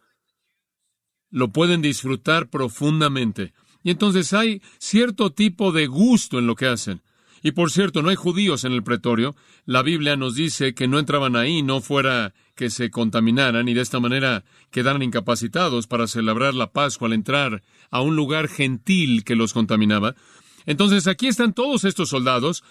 lo 1.30 1.52
pueden 1.52 1.82
disfrutar 1.82 2.50
profundamente. 2.50 3.54
Y 3.84 3.92
entonces 3.92 4.34
hay 4.34 4.62
cierto 4.80 5.32
tipo 5.32 5.72
de 5.72 5.88
gusto 5.88 6.40
en 6.40 6.48
lo 6.48 6.56
que 6.56 6.68
hacen. 6.68 7.02
Y 7.48 7.54
por 7.54 7.72
cierto, 7.72 8.02
no 8.02 8.10
hay 8.10 8.18
judíos 8.18 8.66
en 8.66 8.74
el 8.74 8.84
pretorio. 8.84 9.34
La 9.66 9.82
Biblia 9.82 10.18
nos 10.18 10.36
dice 10.36 10.74
que 10.74 10.90
no 10.90 11.00
entraban 11.00 11.38
ahí, 11.38 11.64
no 11.64 11.80
fuera 11.80 12.34
que 12.56 12.70
se 12.70 12.92
contaminaran 12.92 13.70
y 13.70 13.74
de 13.74 13.80
esta 13.80 14.02
manera 14.02 14.44
quedaran 14.70 15.02
incapacitados 15.02 15.88
para 15.88 16.08
celebrar 16.08 16.56
la 16.56 16.74
Pascua 16.74 17.08
al 17.08 17.14
entrar 17.14 17.64
a 17.90 18.02
un 18.02 18.18
lugar 18.18 18.50
gentil 18.50 19.24
que 19.24 19.38
los 19.38 19.54
contaminaba. 19.54 20.14
Entonces 20.66 21.08
aquí 21.08 21.28
están 21.28 21.54
todos 21.54 21.86
estos 21.86 22.10
soldados. 22.10 22.66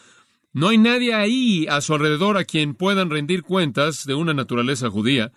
No 0.52 0.68
hay 0.68 0.76
nadie 0.76 1.14
ahí 1.14 1.66
a 1.70 1.80
su 1.80 1.94
alrededor 1.94 2.36
a 2.36 2.44
quien 2.44 2.74
puedan 2.74 3.08
rendir 3.08 3.44
cuentas 3.44 4.04
de 4.04 4.12
una 4.12 4.34
naturaleza 4.34 4.90
judía. 4.90 5.32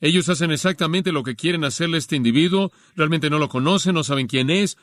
Ellos 0.00 0.30
hacen 0.30 0.52
exactamente 0.52 1.12
lo 1.12 1.22
que 1.22 1.36
quieren 1.36 1.64
hacerle 1.64 1.96
a 1.96 1.98
este 1.98 2.16
individuo, 2.16 2.72
realmente 2.96 3.28
no 3.28 3.38
lo 3.38 3.50
conocen, 3.50 3.92
no 3.92 4.04
saben 4.04 4.26
quién 4.26 4.48
es, 4.48 4.78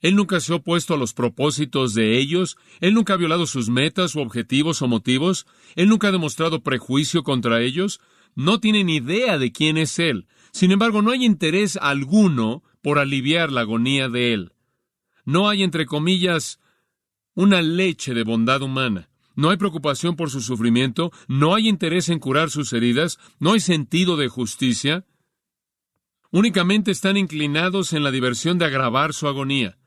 él 0.00 0.16
nunca 0.16 0.40
se 0.40 0.52
ha 0.52 0.56
opuesto 0.56 0.94
a 0.94 0.96
los 0.96 1.12
propósitos 1.12 1.92
de 1.92 2.18
ellos, 2.18 2.56
Él 2.80 2.94
nunca 2.94 3.14
ha 3.14 3.18
violado 3.18 3.46
sus 3.46 3.68
metas 3.68 4.16
o 4.16 4.20
objetivos 4.20 4.80
o 4.80 4.88
motivos, 4.88 5.46
Él 5.76 5.88
nunca 5.88 6.08
ha 6.08 6.12
demostrado 6.12 6.62
prejuicio 6.62 7.22
contra 7.22 7.60
ellos, 7.60 8.00
no 8.34 8.60
tienen 8.60 8.88
idea 8.88 9.38
de 9.38 9.52
quién 9.52 9.76
es 9.76 9.98
Él. 9.98 10.26
Sin 10.52 10.72
embargo, 10.72 11.02
no 11.02 11.10
hay 11.10 11.24
interés 11.24 11.76
alguno 11.76 12.62
por 12.80 12.98
aliviar 12.98 13.52
la 13.52 13.60
agonía 13.60 14.08
de 14.08 14.32
Él. 14.32 14.52
No 15.26 15.50
hay, 15.50 15.62
entre 15.62 15.84
comillas, 15.84 16.60
una 17.34 17.60
leche 17.60 18.14
de 18.14 18.24
bondad 18.24 18.62
humana. 18.62 19.10
No 19.36 19.50
hay 19.50 19.58
preocupación 19.58 20.16
por 20.16 20.30
su 20.30 20.40
sufrimiento, 20.40 21.12
no 21.28 21.54
hay 21.54 21.68
interés 21.68 22.08
en 22.08 22.18
curar 22.18 22.50
sus 22.50 22.72
heridas, 22.72 23.18
no 23.38 23.52
hay 23.52 23.60
sentido 23.60 24.16
de 24.16 24.28
justicia. 24.28 25.04
Únicamente 26.30 26.90
están 26.90 27.16
inclinados 27.16 27.92
en 27.92 28.02
la 28.02 28.10
diversión 28.10 28.58
de 28.58 28.64
agravar 28.64 29.12
su 29.12 29.28
agonía. 29.28 29.79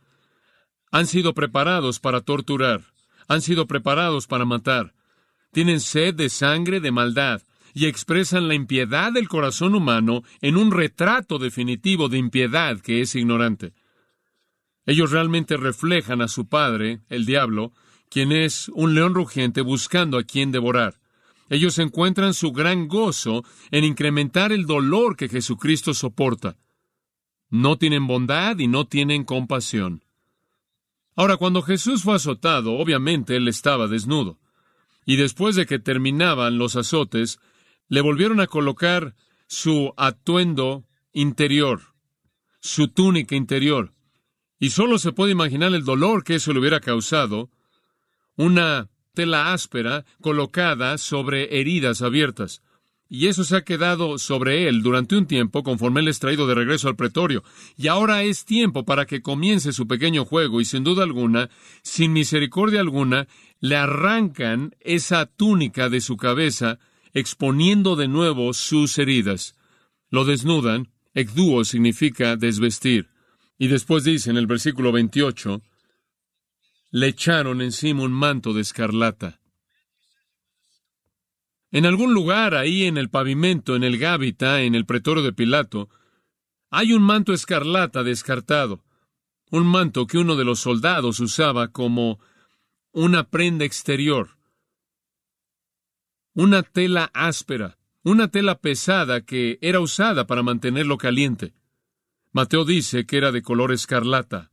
Han 0.94 1.08
sido 1.08 1.34
preparados 1.34 2.00
para 2.00 2.22
torturar, 2.22 2.84
han 3.28 3.42
sido 3.42 3.66
preparados 3.66 4.28
para 4.28 4.46
matar. 4.46 4.94
Tienen 5.52 5.80
sed 5.80 6.14
de 6.14 6.30
sangre, 6.30 6.80
de 6.82 6.92
maldad, 6.92 7.42
y 7.74 7.88
expresan 7.88 8.48
la 8.48 8.54
impiedad 8.54 9.12
del 9.12 9.28
corazón 9.28 9.74
humano 9.74 10.22
en 10.40 10.56
un 10.56 10.70
retrato 10.72 11.40
definitivo 11.40 12.10
de 12.10 12.20
impiedad 12.20 12.80
que 12.80 13.02
es 13.02 13.16
ignorante. 13.16 13.74
Ellos 14.86 15.10
realmente 15.10 15.58
reflejan 15.58 16.22
a 16.22 16.28
su 16.28 16.48
padre, 16.48 17.02
el 17.10 17.26
diablo, 17.26 17.74
quien 18.08 18.32
es 18.32 18.70
un 18.70 18.94
león 18.94 19.16
rugiente 19.16 19.62
buscando 19.62 20.20
a 20.20 20.24
quien 20.24 20.52
devorar. 20.52 21.00
Ellos 21.50 21.80
encuentran 21.80 22.36
su 22.36 22.52
gran 22.52 22.88
gozo 22.88 23.44
en 23.72 23.84
incrementar 23.84 24.52
el 24.52 24.68
dolor 24.68 25.18
que 25.18 25.28
Jesucristo 25.28 25.96
soporta. 25.96 26.56
No 27.50 27.80
tienen 27.80 28.06
bondad 28.06 28.60
y 28.60 28.68
no 28.68 28.86
tienen 28.86 29.24
compasión. 29.24 30.04
Ahora, 31.16 31.38
cuando 31.38 31.62
Jesús 31.62 32.04
fue 32.04 32.16
azotado, 32.16 32.74
obviamente 32.74 33.36
él 33.36 33.48
estaba 33.48 33.88
desnudo. 33.88 34.40
Y 35.06 35.18
después 35.18 35.56
de 35.56 35.66
que 35.66 35.80
terminaban 35.80 36.58
los 36.58 36.76
azotes, 36.76 37.40
le 37.88 38.02
volvieron 38.02 38.40
a 38.40 38.48
colocar 38.48 39.16
su 39.48 39.94
atuendo 39.98 40.86
interior, 41.12 41.82
su 42.60 42.88
túnica 42.88 43.36
interior. 43.36 43.94
Y 44.60 44.70
solo 44.70 44.98
se 44.98 45.12
puede 45.12 45.32
imaginar 45.32 45.74
el 45.74 45.84
dolor 45.84 46.24
que 46.24 46.36
eso 46.36 46.54
le 46.54 46.60
hubiera 46.60 46.80
causado, 46.80 47.50
una 48.36 48.90
tela 49.14 49.54
áspera 49.54 50.06
colocada 50.22 50.98
sobre 50.98 51.60
heridas 51.60 52.02
abiertas 52.02 52.64
y 53.16 53.28
eso 53.28 53.44
se 53.44 53.56
ha 53.56 53.64
quedado 53.64 54.18
sobre 54.18 54.68
él 54.68 54.82
durante 54.82 55.16
un 55.16 55.28
tiempo 55.28 55.62
conforme 55.62 56.00
él 56.00 56.08
es 56.08 56.18
traído 56.18 56.48
de 56.48 56.56
regreso 56.56 56.88
al 56.88 56.96
pretorio. 56.96 57.44
Y 57.78 57.86
ahora 57.86 58.24
es 58.24 58.44
tiempo 58.44 58.86
para 58.86 59.06
que 59.06 59.22
comience 59.22 59.72
su 59.72 59.86
pequeño 59.88 60.26
juego 60.26 60.60
y 60.60 60.66
sin 60.66 60.84
duda 60.84 61.04
alguna, 61.04 61.52
sin 61.84 62.12
misericordia 62.12 62.80
alguna, 62.80 63.28
le 63.60 63.76
arrancan 63.76 64.76
esa 64.80 65.28
túnica 65.28 65.90
de 65.90 66.02
su 66.02 66.18
cabeza, 66.18 66.80
exponiendo 67.14 67.96
de 67.96 68.08
nuevo 68.08 68.52
sus 68.52 68.98
heridas. 68.98 69.56
Lo 70.10 70.26
desnudan, 70.26 70.90
ekduo 71.14 71.66
significa 71.66 72.36
desvestir. 72.36 73.10
Y 73.60 73.68
después 73.68 74.06
dice 74.06 74.32
en 74.32 74.38
el 74.38 74.48
versículo 74.48 74.92
28, 74.92 75.62
le 76.90 77.08
echaron 77.10 77.62
encima 77.62 78.02
un 78.02 78.12
manto 78.12 78.54
de 78.54 78.62
escarlata. 78.62 79.40
En 81.74 81.88
algún 81.88 82.14
lugar 82.14 82.54
ahí 82.54 82.84
en 82.84 83.00
el 83.00 83.10
pavimento, 83.10 83.76
en 83.76 83.84
el 83.84 83.98
Gábita, 83.98 84.62
en 84.62 84.76
el 84.76 84.86
pretorio 84.86 85.24
de 85.24 85.34
Pilato, 85.34 85.90
hay 86.70 86.94
un 86.94 87.02
manto 87.02 87.34
escarlata 87.34 88.04
descartado, 88.04 88.86
un 89.50 89.66
manto 89.66 90.06
que 90.06 90.20
uno 90.20 90.36
de 90.36 90.46
los 90.46 90.60
soldados 90.60 91.20
usaba 91.20 91.70
como 91.70 92.20
una 92.92 93.28
prenda 93.32 93.66
exterior, 93.66 94.38
una 96.36 96.62
tela 96.62 97.10
áspera, 97.12 97.80
una 98.04 98.28
tela 98.28 98.60
pesada 98.60 99.22
que 99.22 99.58
era 99.60 99.80
usada 99.80 100.28
para 100.28 100.44
mantenerlo 100.44 101.00
caliente. 101.00 101.56
Mateo 102.34 102.66
dice 102.66 103.08
que 103.08 103.18
era 103.18 103.32
de 103.32 103.42
color 103.42 103.72
escarlata. 103.72 104.52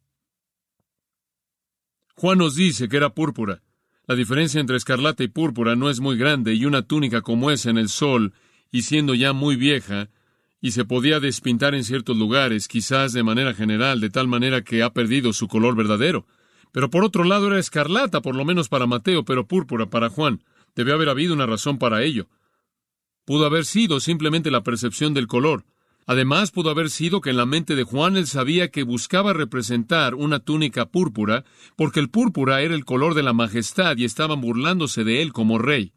Juan 2.17 2.39
nos 2.39 2.55
dice 2.55 2.89
que 2.89 2.97
era 2.97 3.13
púrpura. 3.13 3.63
La 4.11 4.17
diferencia 4.17 4.61
entre 4.61 4.77
escarlata 4.77 5.23
y 5.23 5.29
púrpura 5.29 5.77
no 5.77 5.89
es 5.89 6.01
muy 6.01 6.19
grande 6.19 6.53
y 6.55 6.65
una 6.65 6.83
túnica 6.83 7.21
como 7.21 7.53
esa 7.53 7.71
en 7.71 7.79
el 7.79 7.89
sol, 7.89 8.33
y 8.73 8.83
siendo 8.83 9.15
ya 9.15 9.33
muy 9.33 9.55
vieja, 9.55 10.09
y 10.61 10.73
se 10.73 10.85
podía 10.85 11.21
despintar 11.21 11.77
en 11.77 11.85
ciertos 11.85 12.17
lugares, 12.17 12.67
quizás 12.67 13.13
de 13.13 13.23
manera 13.23 13.55
general, 13.55 14.01
de 14.01 14.11
tal 14.11 14.27
manera 14.27 14.63
que 14.63 14.83
ha 14.83 14.93
perdido 14.93 15.33
su 15.33 15.47
color 15.47 15.77
verdadero. 15.77 16.27
Pero 16.73 16.91
por 16.91 17.05
otro 17.05 17.23
lado 17.23 17.47
era 17.47 17.61
escarlata, 17.61 18.21
por 18.21 18.35
lo 18.35 18.45
menos 18.45 18.69
para 18.69 18.89
Mateo, 18.89 19.25
pero 19.25 19.47
púrpura 19.47 19.87
para 19.87 20.09
Juan. 20.09 20.43
Debe 20.75 20.93
haber 20.93 21.09
habido 21.09 21.33
una 21.33 21.47
razón 21.47 21.79
para 21.79 22.03
ello. 22.03 22.27
Pudo 23.25 23.47
haber 23.47 23.65
sido 23.65 24.01
simplemente 24.01 24.51
la 24.51 24.65
percepción 24.65 25.15
del 25.15 25.29
color. 25.29 25.65
Además, 26.07 26.51
pudo 26.51 26.71
haber 26.71 26.91
sido 26.91 27.21
que 27.21 27.31
en 27.31 27.37
la 27.37 27.47
mente 27.47 27.77
de 27.77 27.85
Juan 27.85 28.17
él 28.17 28.27
sabía 28.27 28.71
que 28.71 28.83
buscaba 28.83 29.33
representar 29.33 30.15
una 30.15 30.41
túnica 30.41 30.87
púrpura, 30.87 31.45
porque 31.77 32.01
el 32.01 32.11
púrpura 32.11 32.63
era 32.63 32.75
el 32.75 32.85
color 32.85 33.15
de 33.15 33.23
la 33.23 33.33
majestad 33.33 33.97
y 33.97 34.05
estaban 34.05 34.41
burlándose 34.41 35.05
de 35.05 35.23
él 35.23 35.33
como 35.33 35.59
rey. 35.59 35.93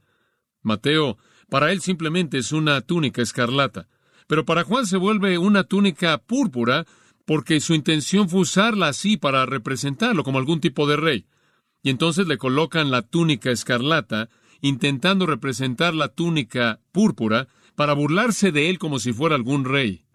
Mateo, 0.61 1.17
para 1.49 1.71
él 1.71 1.81
simplemente 1.81 2.37
es 2.37 2.51
una 2.51 2.81
túnica 2.81 3.21
escarlata. 3.21 3.87
Pero 4.27 4.45
para 4.45 4.63
Juan 4.63 4.85
se 4.85 4.97
vuelve 4.97 5.37
una 5.37 5.63
túnica 5.63 6.17
púrpura 6.17 6.85
porque 7.25 7.59
su 7.59 7.73
intención 7.73 8.29
fue 8.29 8.41
usarla 8.41 8.87
así 8.87 9.17
para 9.17 9.45
representarlo 9.45 10.23
como 10.23 10.39
algún 10.39 10.59
tipo 10.59 10.87
de 10.87 10.97
rey. 10.97 11.25
Y 11.81 11.89
entonces 11.89 12.27
le 12.27 12.37
colocan 12.37 12.91
la 12.91 13.01
túnica 13.01 13.51
escarlata, 13.51 14.29
intentando 14.61 15.25
representar 15.25 15.93
la 15.93 16.07
túnica 16.07 16.79
púrpura 16.91 17.47
para 17.75 17.93
burlarse 17.93 18.51
de 18.51 18.69
él 18.69 18.79
como 18.79 18.99
si 18.99 19.13
fuera 19.13 19.35
algún 19.35 19.65
rey. 19.65 20.05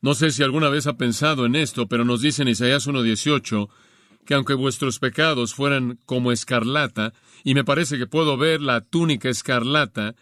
No 0.00 0.14
sé 0.14 0.30
si 0.30 0.42
alguna 0.42 0.68
vez 0.68 0.86
ha 0.86 0.96
pensado 0.96 1.46
en 1.46 1.56
esto, 1.56 1.88
pero 1.88 2.04
nos 2.04 2.20
dice 2.20 2.42
en 2.42 2.48
Isaías 2.48 2.86
1.18 2.86 3.68
que 4.24 4.34
aunque 4.34 4.54
vuestros 4.54 4.98
pecados 4.98 5.54
fueran 5.54 5.98
como 6.04 6.32
escarlata, 6.32 7.12
y 7.44 7.54
me 7.54 7.64
parece 7.64 7.96
que 7.96 8.06
puedo 8.06 8.36
ver 8.36 8.60
la 8.60 8.80
túnica 8.80 9.28
escarlata, 9.28 10.16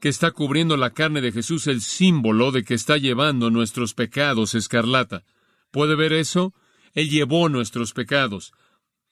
que 0.00 0.08
está 0.08 0.30
cubriendo 0.30 0.78
la 0.78 0.90
carne 0.90 1.20
de 1.20 1.30
Jesús 1.30 1.66
el 1.66 1.82
símbolo 1.82 2.52
de 2.52 2.64
que 2.64 2.74
está 2.74 2.96
llevando 2.96 3.50
nuestros 3.50 3.92
pecados 3.92 4.54
escarlata. 4.54 5.24
¿Puede 5.70 5.94
ver 5.94 6.14
eso? 6.14 6.54
Él 6.94 7.10
llevó 7.10 7.48
nuestros 7.50 7.92
pecados. 7.92 8.52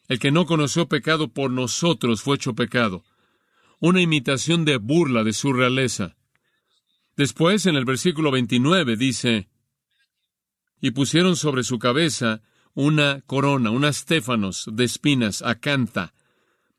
El 0.08 0.18
que 0.18 0.30
no 0.30 0.46
conoció 0.46 0.88
pecado 0.88 1.28
por 1.28 1.50
nosotros 1.50 2.22
fue 2.22 2.37
hecho 2.37 2.54
pecado. 2.54 3.04
Una 3.80 4.00
imitación 4.00 4.64
de 4.64 4.76
burla 4.76 5.23
de 5.23 5.32
su 5.32 5.52
realeza. 5.52 6.16
Después, 7.16 7.66
en 7.66 7.76
el 7.76 7.85
versículo 7.85 8.30
29, 8.30 8.97
dice, 8.97 9.49
y 10.80 10.90
pusieron 10.92 11.37
sobre 11.37 11.64
su 11.64 11.78
cabeza 11.78 12.42
una 12.75 13.23
corona, 13.26 13.70
unas 13.70 14.04
téfanos 14.04 14.68
de 14.73 14.85
espinas, 14.85 15.42
acanta. 15.42 16.14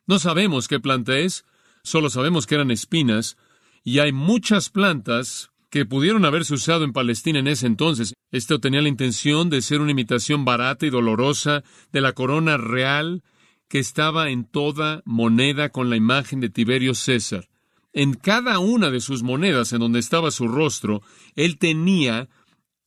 No 0.08 0.20
sabemos 0.20 0.68
qué 0.68 0.80
planta 0.80 1.18
es, 1.18 1.46
solo 1.84 2.10
sabemos 2.10 2.46
que 2.46 2.56
eran 2.56 2.72
espinas, 2.72 3.38
y 3.84 4.00
hay 4.00 4.12
muchas 4.12 4.70
plantas 4.70 5.52
que 5.70 5.86
pudieron 5.86 6.26
haberse 6.26 6.54
usado 6.54 6.84
en 6.84 6.94
Palestina 6.94 7.40
en 7.40 7.48
ese 7.48 7.68
entonces. 7.68 8.14
Esto 8.32 8.60
tenía 8.60 8.82
la 8.82 8.90
intención 8.90 9.50
de 9.50 9.62
ser 9.62 9.82
una 9.82 9.92
imitación 9.92 10.46
barata 10.46 10.86
y 10.86 10.90
dolorosa 10.90 11.64
de 11.92 12.02
la 12.02 12.14
corona 12.14 12.58
real 12.58 13.24
que 13.70 13.80
estaba 13.80 14.30
en 14.32 14.46
toda 14.46 15.02
moneda 15.06 15.70
con 15.70 15.90
la 15.90 15.96
imagen 15.96 16.42
de 16.42 16.50
Tiberio 16.50 16.96
César. 16.96 17.48
En 17.94 18.16
cada 18.16 18.60
una 18.60 18.90
de 18.90 19.00
sus 19.00 19.24
monedas 19.24 19.72
en 19.72 19.80
donde 19.80 20.00
estaba 20.00 20.32
su 20.32 20.48
rostro, 20.48 21.02
él 21.36 21.58
tenía 21.58 22.30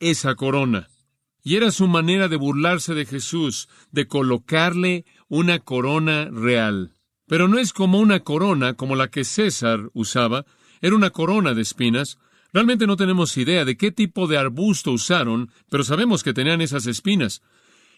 esa 0.01 0.35
corona. 0.35 0.89
Y 1.45 1.57
era 1.57 1.71
su 1.71 1.89
manera 1.89 2.29
de 2.29 2.37
burlarse 2.37 2.95
de 2.95 3.07
Jesús, 3.07 3.69
de 3.91 4.07
colocarle 4.07 5.05
una 5.29 5.61
corona 5.61 6.29
real. 6.31 6.95
Pero 7.27 7.49
no 7.49 7.59
es 7.59 7.73
como 7.73 7.99
una 7.99 8.21
corona 8.21 8.75
como 8.75 8.97
la 8.97 9.09
que 9.09 9.25
César 9.25 9.91
usaba, 9.95 10.45
era 10.81 10.97
una 10.97 11.11
corona 11.11 11.55
de 11.55 11.63
espinas. 11.63 12.19
Realmente 12.53 12.87
no 12.87 12.97
tenemos 12.97 13.37
idea 13.37 13.65
de 13.65 13.77
qué 13.77 13.93
tipo 13.93 14.27
de 14.27 14.37
arbusto 14.37 14.93
usaron, 14.93 15.51
pero 15.71 15.85
sabemos 15.85 16.23
que 16.23 16.35
tenían 16.35 16.61
esas 16.61 16.87
espinas. 16.87 17.41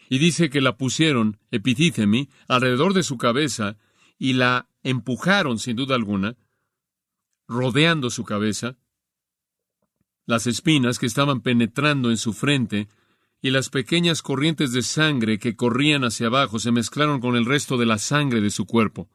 Y 0.09 0.19
dice 0.19 0.49
que 0.49 0.61
la 0.61 0.77
pusieron, 0.77 1.39
epidícemi, 1.51 2.29
alrededor 2.47 2.93
de 2.93 3.03
su 3.03 3.17
cabeza 3.17 3.77
y 4.17 4.33
la 4.33 4.69
empujaron, 4.83 5.59
sin 5.59 5.75
duda 5.75 5.95
alguna, 5.95 6.37
rodeando 7.47 8.09
su 8.09 8.23
cabeza. 8.23 8.77
Las 10.25 10.47
espinas 10.47 10.99
que 10.99 11.05
estaban 11.05 11.41
penetrando 11.41 12.09
en 12.09 12.17
su 12.17 12.33
frente 12.33 12.87
y 13.41 13.51
las 13.51 13.69
pequeñas 13.69 14.21
corrientes 14.21 14.71
de 14.71 14.81
sangre 14.81 15.39
que 15.39 15.55
corrían 15.55 16.03
hacia 16.03 16.27
abajo 16.27 16.59
se 16.59 16.71
mezclaron 16.71 17.19
con 17.19 17.35
el 17.35 17.45
resto 17.45 17.77
de 17.77 17.85
la 17.85 17.97
sangre 17.97 18.41
de 18.41 18.49
su 18.49 18.65
cuerpo. 18.65 19.09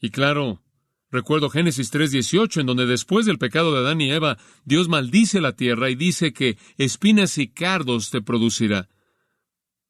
Y 0.00 0.10
claro, 0.10 0.62
Recuerdo 1.10 1.50
Génesis 1.50 1.90
3:18, 1.90 2.60
en 2.60 2.66
donde 2.66 2.84
después 2.86 3.26
del 3.26 3.38
pecado 3.38 3.72
de 3.72 3.78
Adán 3.78 4.00
y 4.00 4.10
Eva, 4.10 4.38
Dios 4.64 4.88
maldice 4.88 5.40
la 5.40 5.54
tierra 5.54 5.88
y 5.88 5.94
dice 5.94 6.32
que 6.32 6.58
espinas 6.78 7.38
y 7.38 7.48
cardos 7.48 8.10
te 8.10 8.20
producirá. 8.22 8.88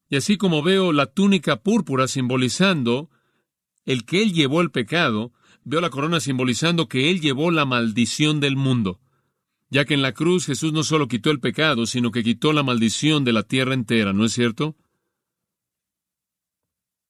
Y 0.09 0.15
así 0.15 0.37
como 0.37 0.63
veo 0.63 0.93
la 0.93 1.07
túnica 1.07 1.57
púrpura 1.57 2.07
simbolizando 2.07 3.09
el 3.85 4.05
que 4.05 4.21
Él 4.21 4.33
llevó 4.33 4.61
el 4.61 4.71
pecado, 4.71 5.33
veo 5.63 5.81
la 5.81 5.89
corona 5.89 6.19
simbolizando 6.19 6.87
que 6.87 7.09
Él 7.09 7.19
llevó 7.19 7.51
la 7.51 7.65
maldición 7.65 8.39
del 8.39 8.55
mundo, 8.55 8.99
ya 9.69 9.85
que 9.85 9.93
en 9.93 10.01
la 10.01 10.13
cruz 10.13 10.45
Jesús 10.45 10.71
no 10.71 10.83
solo 10.83 11.07
quitó 11.07 11.29
el 11.29 11.39
pecado, 11.39 11.85
sino 11.85 12.11
que 12.11 12.23
quitó 12.23 12.53
la 12.53 12.63
maldición 12.63 13.25
de 13.25 13.33
la 13.33 13.43
tierra 13.43 13.73
entera, 13.73 14.13
¿no 14.13 14.23
es 14.23 14.33
cierto? 14.33 14.77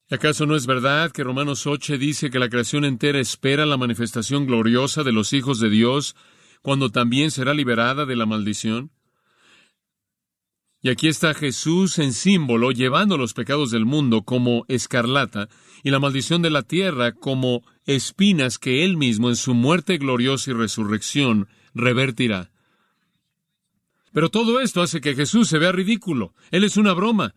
¿Acaso 0.09 0.45
no 0.45 0.55
es 0.55 0.65
verdad 0.65 1.11
que 1.11 1.23
Romanos 1.23 1.67
8 1.67 1.97
dice 1.97 2.29
que 2.29 2.39
la 2.39 2.49
creación 2.49 2.85
entera 2.85 3.19
espera 3.19 3.65
la 3.65 3.75
manifestación 3.75 4.45
gloriosa 4.47 5.03
de 5.03 5.11
los 5.11 5.33
hijos 5.33 5.59
de 5.59 5.69
Dios, 5.69 6.15
cuando 6.61 6.89
también 6.91 7.29
será 7.29 7.53
liberada 7.53 8.05
de 8.05 8.15
la 8.15 8.25
maldición? 8.25 8.91
Y 10.81 10.89
aquí 10.89 11.07
está 11.07 11.33
Jesús 11.33 11.97
en 11.99 12.13
símbolo, 12.13 12.71
llevando 12.71 13.17
los 13.17 13.33
pecados 13.33 13.71
del 13.71 13.85
mundo 13.85 14.21
como 14.23 14.65
escarlata, 14.67 15.49
y 15.83 15.89
la 15.89 15.99
maldición 15.99 16.41
de 16.41 16.49
la 16.49 16.63
tierra 16.63 17.13
como 17.13 17.63
espinas 17.85 18.59
que 18.59 18.85
Él 18.85 18.97
mismo 18.97 19.29
en 19.29 19.35
su 19.35 19.53
muerte 19.53 19.97
gloriosa 19.97 20.51
y 20.51 20.53
resurrección 20.53 21.47
revertirá. 21.73 22.51
Pero 24.13 24.29
todo 24.29 24.59
esto 24.59 24.81
hace 24.81 25.01
que 25.01 25.15
Jesús 25.15 25.47
se 25.47 25.59
vea 25.59 25.71
ridículo. 25.71 26.33
Él 26.51 26.63
es 26.63 26.77
una 26.77 26.93
broma. 26.93 27.35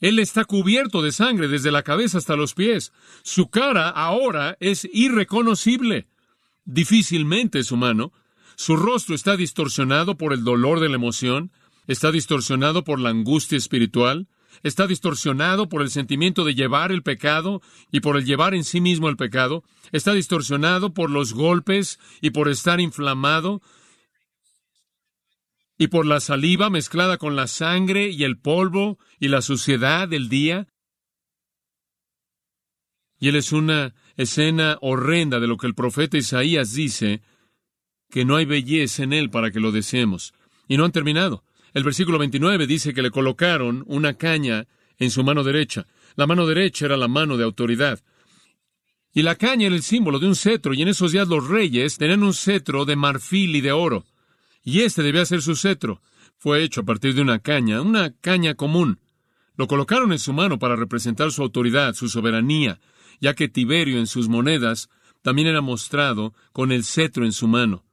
Él 0.00 0.18
está 0.18 0.44
cubierto 0.44 1.02
de 1.02 1.12
sangre 1.12 1.48
desde 1.48 1.72
la 1.72 1.82
cabeza 1.82 2.18
hasta 2.18 2.36
los 2.36 2.54
pies. 2.54 2.92
Su 3.22 3.48
cara 3.48 3.88
ahora 3.88 4.56
es 4.60 4.88
irreconocible. 4.92 6.08
Difícilmente 6.64 7.60
es 7.60 7.72
humano. 7.72 8.12
Su 8.56 8.76
rostro 8.76 9.14
está 9.14 9.36
distorsionado 9.36 10.16
por 10.16 10.32
el 10.32 10.44
dolor 10.44 10.80
de 10.80 10.88
la 10.88 10.96
emoción, 10.96 11.50
está 11.86 12.12
distorsionado 12.12 12.84
por 12.84 13.00
la 13.00 13.10
angustia 13.10 13.58
espiritual, 13.58 14.28
está 14.62 14.86
distorsionado 14.86 15.68
por 15.68 15.82
el 15.82 15.90
sentimiento 15.90 16.44
de 16.44 16.54
llevar 16.54 16.92
el 16.92 17.02
pecado 17.02 17.62
y 17.90 18.00
por 18.00 18.16
el 18.16 18.24
llevar 18.24 18.54
en 18.54 18.64
sí 18.64 18.80
mismo 18.80 19.08
el 19.08 19.16
pecado, 19.16 19.64
está 19.92 20.12
distorsionado 20.12 20.92
por 20.94 21.10
los 21.10 21.32
golpes 21.32 21.98
y 22.20 22.30
por 22.30 22.48
estar 22.48 22.80
inflamado, 22.80 23.62
y 25.78 25.88
por 25.88 26.06
la 26.06 26.20
saliva 26.20 26.70
mezclada 26.70 27.18
con 27.18 27.34
la 27.34 27.48
sangre 27.48 28.08
y 28.08 28.22
el 28.22 28.38
polvo 28.38 28.98
y 29.18 29.28
la 29.28 29.42
suciedad 29.42 30.06
del 30.06 30.28
día. 30.28 30.68
Y 33.18 33.28
él 33.28 33.34
es 33.36 33.50
una 33.50 33.92
escena 34.16 34.78
horrenda 34.80 35.40
de 35.40 35.48
lo 35.48 35.56
que 35.56 35.66
el 35.66 35.74
profeta 35.74 36.16
Isaías 36.16 36.72
dice, 36.74 37.22
que 38.10 38.24
no 38.24 38.36
hay 38.36 38.44
belleza 38.44 39.02
en 39.02 39.12
él 39.12 39.30
para 39.30 39.50
que 39.50 39.58
lo 39.58 39.72
deseemos. 39.72 40.34
Y 40.68 40.76
no 40.76 40.84
han 40.84 40.92
terminado. 40.92 41.42
El 41.74 41.84
versículo 41.84 42.18
29 42.18 42.66
dice 42.66 42.92
que 42.92 43.02
le 43.02 43.10
colocaron 43.10 43.84
una 43.86 44.14
caña 44.14 44.66
en 44.98 45.10
su 45.10 45.24
mano 45.24 45.42
derecha. 45.42 45.86
La 46.16 46.26
mano 46.26 46.46
derecha 46.46 46.86
era 46.86 46.96
la 46.96 47.08
mano 47.08 47.36
de 47.36 47.44
autoridad. 47.44 48.00
Y 49.14 49.22
la 49.22 49.36
caña 49.36 49.66
era 49.66 49.76
el 49.76 49.82
símbolo 49.82 50.18
de 50.18 50.26
un 50.26 50.36
cetro, 50.36 50.74
y 50.74 50.82
en 50.82 50.88
esos 50.88 51.12
días 51.12 51.28
los 51.28 51.48
reyes 51.48 51.98
tenían 51.98 52.22
un 52.22 52.34
cetro 52.34 52.84
de 52.84 52.96
marfil 52.96 53.56
y 53.56 53.60
de 53.60 53.72
oro 53.72 54.04
y 54.64 54.80
este 54.80 55.02
debía 55.02 55.24
ser 55.24 55.42
su 55.42 55.56
cetro. 55.56 56.00
Fue 56.38 56.62
hecho 56.62 56.80
a 56.80 56.84
partir 56.84 57.14
de 57.14 57.22
una 57.22 57.40
caña, 57.40 57.80
una 57.80 58.12
caña 58.12 58.54
común. 58.54 58.98
Lo 59.56 59.66
colocaron 59.66 60.12
en 60.12 60.18
su 60.18 60.32
mano 60.32 60.58
para 60.58 60.76
representar 60.76 61.30
su 61.30 61.42
autoridad, 61.42 61.94
su 61.94 62.08
soberanía, 62.08 62.80
ya 63.20 63.34
que 63.34 63.48
Tiberio 63.48 63.98
en 63.98 64.06
sus 64.06 64.28
monedas 64.28 64.88
también 65.22 65.48
era 65.48 65.60
mostrado 65.60 66.34
con 66.52 66.72
el 66.72 66.84
cetro 66.84 67.24
en 67.24 67.32
su 67.32 67.46
mano. 67.46 67.84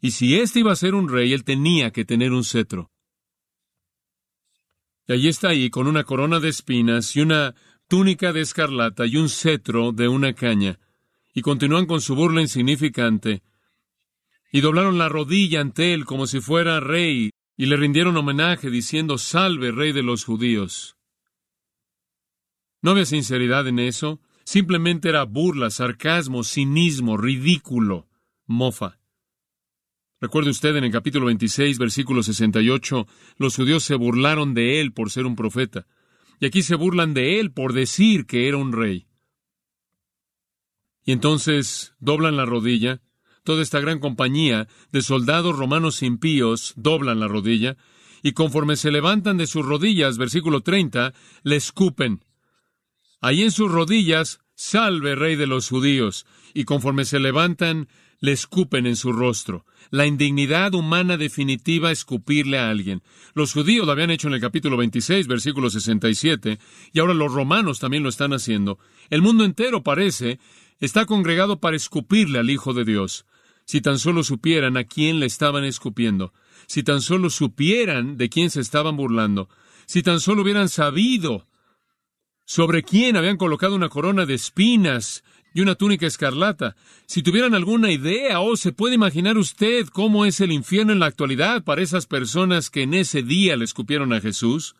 Y 0.00 0.10
si 0.10 0.36
éste 0.36 0.60
iba 0.60 0.72
a 0.72 0.76
ser 0.76 0.94
un 0.94 1.08
rey, 1.08 1.32
él 1.32 1.44
tenía 1.44 1.92
que 1.92 2.04
tener 2.04 2.32
un 2.32 2.44
cetro. 2.44 2.90
Y 5.06 5.12
allí 5.12 5.28
está 5.28 5.48
ahí, 5.48 5.70
con 5.70 5.86
una 5.86 6.04
corona 6.04 6.40
de 6.40 6.48
espinas 6.48 7.14
y 7.16 7.20
una 7.20 7.54
túnica 7.88 8.32
de 8.32 8.40
escarlata 8.40 9.06
y 9.06 9.16
un 9.16 9.28
cetro 9.28 9.92
de 9.92 10.08
una 10.08 10.32
caña, 10.32 10.78
y 11.34 11.42
continúan 11.42 11.86
con 11.86 12.00
su 12.00 12.14
burla 12.14 12.40
insignificante, 12.40 13.42
y 14.50 14.60
doblaron 14.60 14.98
la 14.98 15.08
rodilla 15.08 15.60
ante 15.60 15.92
él 15.92 16.04
como 16.04 16.26
si 16.26 16.40
fuera 16.40 16.80
rey, 16.80 17.30
y 17.56 17.66
le 17.66 17.76
rindieron 17.76 18.16
homenaje 18.16 18.70
diciendo, 18.70 19.18
Salve, 19.18 19.72
rey 19.72 19.92
de 19.92 20.02
los 20.02 20.24
judíos. 20.24 20.96
No 22.80 22.92
había 22.92 23.04
sinceridad 23.04 23.66
en 23.68 23.78
eso, 23.78 24.20
simplemente 24.44 25.08
era 25.08 25.24
burla, 25.24 25.70
sarcasmo, 25.70 26.44
cinismo, 26.44 27.16
ridículo, 27.16 28.08
mofa. 28.46 28.98
Recuerde 30.24 30.48
usted 30.48 30.74
en 30.76 30.84
el 30.84 30.90
capítulo 30.90 31.26
26, 31.26 31.76
versículo 31.76 32.22
68, 32.22 33.06
los 33.36 33.56
judíos 33.56 33.84
se 33.84 33.94
burlaron 33.94 34.54
de 34.54 34.80
él 34.80 34.94
por 34.94 35.10
ser 35.10 35.26
un 35.26 35.36
profeta, 35.36 35.86
y 36.40 36.46
aquí 36.46 36.62
se 36.62 36.76
burlan 36.76 37.12
de 37.12 37.40
él 37.40 37.52
por 37.52 37.74
decir 37.74 38.24
que 38.24 38.48
era 38.48 38.56
un 38.56 38.72
rey. 38.72 39.06
Y 41.04 41.12
entonces 41.12 41.92
doblan 41.98 42.38
la 42.38 42.46
rodilla, 42.46 43.02
toda 43.42 43.60
esta 43.60 43.80
gran 43.80 43.98
compañía 43.98 44.66
de 44.92 45.02
soldados 45.02 45.58
romanos 45.58 46.02
impíos 46.02 46.72
doblan 46.74 47.20
la 47.20 47.28
rodilla, 47.28 47.76
y 48.22 48.32
conforme 48.32 48.76
se 48.76 48.90
levantan 48.90 49.36
de 49.36 49.46
sus 49.46 49.66
rodillas, 49.66 50.16
versículo 50.16 50.62
30, 50.62 51.12
le 51.42 51.56
escupen. 51.56 52.24
Ahí 53.20 53.42
en 53.42 53.50
sus 53.50 53.70
rodillas, 53.70 54.40
salve 54.54 55.14
rey 55.14 55.36
de 55.36 55.46
los 55.46 55.68
judíos, 55.68 56.26
y 56.52 56.64
conforme 56.64 57.04
se 57.04 57.18
levantan, 57.18 57.88
le 58.20 58.32
escupen 58.32 58.86
en 58.86 58.96
su 58.96 59.12
rostro. 59.12 59.66
La 59.90 60.06
indignidad 60.06 60.74
humana 60.74 61.16
definitiva 61.16 61.90
escupirle 61.90 62.58
a 62.58 62.70
alguien. 62.70 63.02
Los 63.34 63.52
judíos 63.52 63.84
lo 63.84 63.92
habían 63.92 64.10
hecho 64.10 64.28
en 64.28 64.34
el 64.34 64.40
capítulo 64.40 64.76
26, 64.76 65.26
versículo 65.26 65.68
67, 65.68 66.58
y 66.92 66.98
ahora 66.98 67.14
los 67.14 67.32
romanos 67.32 67.80
también 67.80 68.02
lo 68.02 68.08
están 68.08 68.32
haciendo. 68.32 68.78
El 69.10 69.22
mundo 69.22 69.44
entero 69.44 69.82
parece 69.82 70.38
está 70.80 71.06
congregado 71.06 71.60
para 71.60 71.76
escupirle 71.76 72.38
al 72.38 72.50
Hijo 72.50 72.72
de 72.72 72.84
Dios. 72.84 73.26
Si 73.66 73.80
tan 73.80 73.98
solo 73.98 74.24
supieran 74.24 74.76
a 74.76 74.84
quién 74.84 75.20
le 75.20 75.26
estaban 75.26 75.64
escupiendo, 75.64 76.32
si 76.66 76.82
tan 76.82 77.00
solo 77.00 77.30
supieran 77.30 78.16
de 78.16 78.28
quién 78.28 78.50
se 78.50 78.60
estaban 78.60 78.96
burlando, 78.96 79.48
si 79.86 80.02
tan 80.02 80.20
solo 80.20 80.42
hubieran 80.42 80.68
sabido 80.68 81.46
sobre 82.44 82.82
quién 82.82 83.16
habían 83.16 83.36
colocado 83.36 83.74
una 83.74 83.88
corona 83.88 84.26
de 84.26 84.34
espinas 84.34 85.24
y 85.54 85.60
una 85.60 85.76
túnica 85.76 86.06
escarlata. 86.06 86.76
Si 87.06 87.22
tuvieran 87.22 87.54
alguna 87.54 87.90
idea 87.92 88.40
o 88.40 88.56
se 88.56 88.72
puede 88.72 88.96
imaginar 88.96 89.38
usted 89.38 89.86
cómo 89.86 90.26
es 90.26 90.40
el 90.40 90.52
infierno 90.52 90.92
en 90.92 90.98
la 90.98 91.06
actualidad 91.06 91.62
para 91.62 91.82
esas 91.82 92.06
personas 92.06 92.70
que 92.70 92.82
en 92.82 92.94
ese 92.94 93.22
día 93.22 93.56
le 93.56 93.64
escupieron 93.64 94.12
a 94.12 94.20
Jesús. 94.20 94.74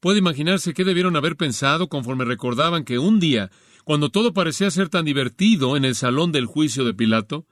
Puede 0.00 0.18
imaginarse 0.18 0.72
qué 0.74 0.84
debieron 0.84 1.16
haber 1.16 1.36
pensado 1.36 1.88
conforme 1.88 2.24
recordaban 2.24 2.84
que 2.84 2.98
un 2.98 3.20
día, 3.20 3.50
cuando 3.84 4.08
todo 4.08 4.32
parecía 4.32 4.70
ser 4.70 4.88
tan 4.88 5.04
divertido 5.04 5.76
en 5.76 5.84
el 5.84 5.94
salón 5.94 6.32
del 6.32 6.46
juicio 6.46 6.84
de 6.84 6.94
Pilato, 6.94 7.46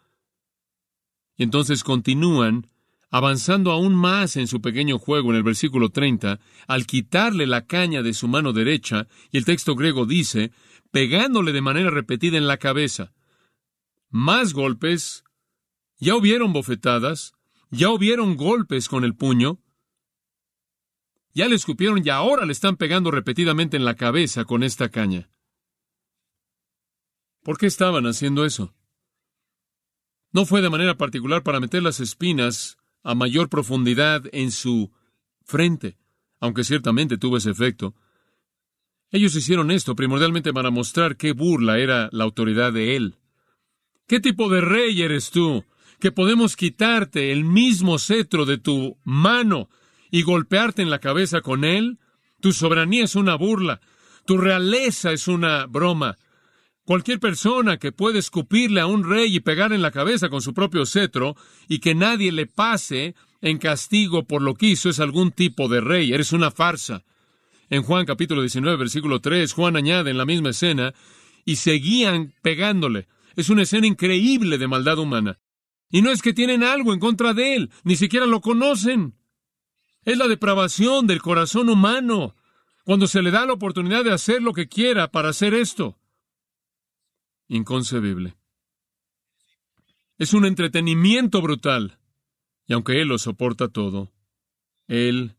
y 1.37 1.43
entonces 1.43 1.83
continúan 1.83 2.69
avanzando 3.15 3.71
aún 3.71 3.95
más 3.95 4.37
en 4.37 4.49
su 4.49 4.61
pequeño 4.61 4.99
juego 4.99 5.31
en 5.31 5.37
el 5.37 5.45
versículo 5.45 5.91
30, 5.91 6.41
al 6.67 6.85
quitarle 6.85 7.47
la 7.47 7.65
caña 7.65 8.03
de 8.03 8.13
su 8.13 8.27
mano 8.27 8.53
derecha, 8.53 9.07
y 9.31 9.39
el 9.39 9.45
texto 9.45 9.77
griego 9.77 10.05
dice, 10.05 10.51
pegándole 10.91 11.53
de 11.53 11.61
manera 11.61 11.91
repetida 11.91 12.39
en 12.39 12.49
la 12.49 12.57
cabeza. 12.57 13.13
Más 14.11 14.53
golpes, 14.53 15.23
ya 16.01 16.17
hubieron 16.17 16.53
bofetadas, 16.53 17.35
ya 17.71 17.91
hubieron 17.91 18.37
golpes 18.37 18.89
con 18.89 19.05
el 19.05 19.15
puño, 19.15 19.61
ya 21.35 21.47
le 21.47 21.55
escupieron 21.55 22.05
y 22.05 22.11
ahora 22.11 22.45
le 22.47 22.53
están 22.53 22.77
pegando 22.77 23.13
repetidamente 23.13 23.77
en 23.77 23.85
la 23.85 23.95
cabeza 23.95 24.45
con 24.45 24.65
esta 24.65 24.89
caña. 24.89 25.31
¿Por 27.45 27.59
qué 27.59 27.67
estaban 27.67 28.09
haciendo 28.09 28.45
eso? 28.45 28.75
No 30.33 30.47
fue 30.47 30.63
de 30.63 30.71
manera 30.71 30.97
particular 30.97 31.45
para 31.45 31.61
meter 31.61 31.81
las 31.81 32.01
espinas 32.01 32.77
a 33.05 33.15
mayor 33.15 33.49
profundidad 33.49 34.25
en 34.33 34.51
su 34.51 34.91
frente, 35.45 35.99
aunque 36.41 36.65
ciertamente 36.65 37.19
tuvo 37.19 37.37
ese 37.37 37.51
efecto. 37.51 37.95
Ellos 39.11 39.37
hicieron 39.37 39.71
esto 39.71 39.95
primordialmente 39.95 40.53
para 40.53 40.71
mostrar 40.71 41.17
qué 41.17 41.33
burla 41.33 41.79
era 41.79 42.09
la 42.11 42.25
autoridad 42.25 42.73
de 42.73 42.97
él. 42.97 43.15
¿Qué 44.09 44.19
tipo 44.19 44.49
de 44.49 44.61
rey 44.61 45.01
eres 45.03 45.31
tú? 45.31 45.65
Que 46.01 46.11
podemos 46.11 46.57
quitarte 46.57 47.31
el 47.31 47.45
mismo 47.45 47.99
cetro 47.99 48.45
de 48.45 48.59
tu 48.59 48.99
mano 49.05 49.69
y 50.11 50.23
golpearte 50.23 50.83
en 50.83 50.91
la 50.91 50.99
cabeza 50.99 51.43
con 51.43 51.65
él. 51.65 51.99
Tu 52.41 52.53
soberanía 52.53 53.05
es 53.05 53.15
una 53.15 53.37
burla. 53.37 53.81
Tu 54.27 54.37
realeza 54.37 55.13
es 55.13 55.29
una 55.29 55.67
broma. 55.67 56.17
Cualquier 56.85 57.19
persona 57.19 57.79
que 57.79 57.93
puede 57.93 58.19
escupirle 58.19 58.83
a 58.83 58.87
un 58.87 59.09
rey 59.09 59.35
y 59.35 59.41
pegar 59.41 59.73
en 59.73 59.81
la 59.81 59.91
cabeza 59.91 60.29
con 60.29 60.43
su 60.43 60.53
propio 60.53 60.85
cetro 60.85 61.35
y 61.67 61.79
que 61.79 61.95
nadie 61.95 62.31
le 62.31 62.47
pase 62.47 63.15
en 63.41 63.57
castigo 63.57 64.25
por 64.25 64.43
lo 64.43 64.55
que 64.55 64.67
hizo 64.67 64.91
es 64.91 65.01
algún 65.01 65.33
tipo 65.33 65.69
de 65.69 65.81
rey. 65.81 66.13
Eres 66.13 66.33
una 66.33 66.51
farsa. 66.51 67.03
En 67.71 67.83
Juan 67.83 68.05
capítulo 68.05 68.43
19, 68.43 68.77
versículo 68.77 69.21
3, 69.21 69.51
Juan 69.55 69.77
añade 69.77 70.11
en 70.11 70.19
la 70.19 70.27
misma 70.27 70.51
escena, 70.51 70.93
y 71.47 71.57
seguían 71.57 72.35
pegándole. 72.43 73.09
Es 73.35 73.49
una 73.49 73.63
escena 73.63 73.87
increíble 73.87 74.59
de 74.59 74.69
maldad 74.69 74.99
humana. 74.99 75.39
Y 75.91 76.03
no 76.03 76.11
es 76.11 76.21
que 76.21 76.35
tienen 76.35 76.63
algo 76.63 76.93
en 76.93 77.01
contra 77.01 77.33
de 77.33 77.57
él, 77.57 77.71
ni 77.83 77.97
siquiera 77.97 78.27
lo 78.27 78.43
conocen. 78.43 79.15
Es 80.05 80.19
la 80.19 80.29
depravación 80.29 81.07
del 81.07 81.23
corazón 81.23 81.71
humano, 81.71 82.35
cuando 82.85 83.07
se 83.07 83.23
le 83.23 83.31
da 83.31 83.47
la 83.47 83.55
oportunidad 83.55 84.05
de 84.05 84.13
hacer 84.13 84.43
lo 84.43 84.53
que 84.53 84.69
quiera 84.69 85.11
para 85.11 85.31
hacer 85.31 85.55
esto 85.55 85.97
inconcebible. 87.49 88.37
Es 90.19 90.33
un 90.33 90.47
entretenimiento 90.47 91.43
brutal. 91.43 91.99
Y 92.67 92.73
aunque 92.73 93.01
Él 93.01 93.09
lo 93.09 93.19
soporta 93.19 93.69
todo, 93.69 94.13
Él 94.87 95.37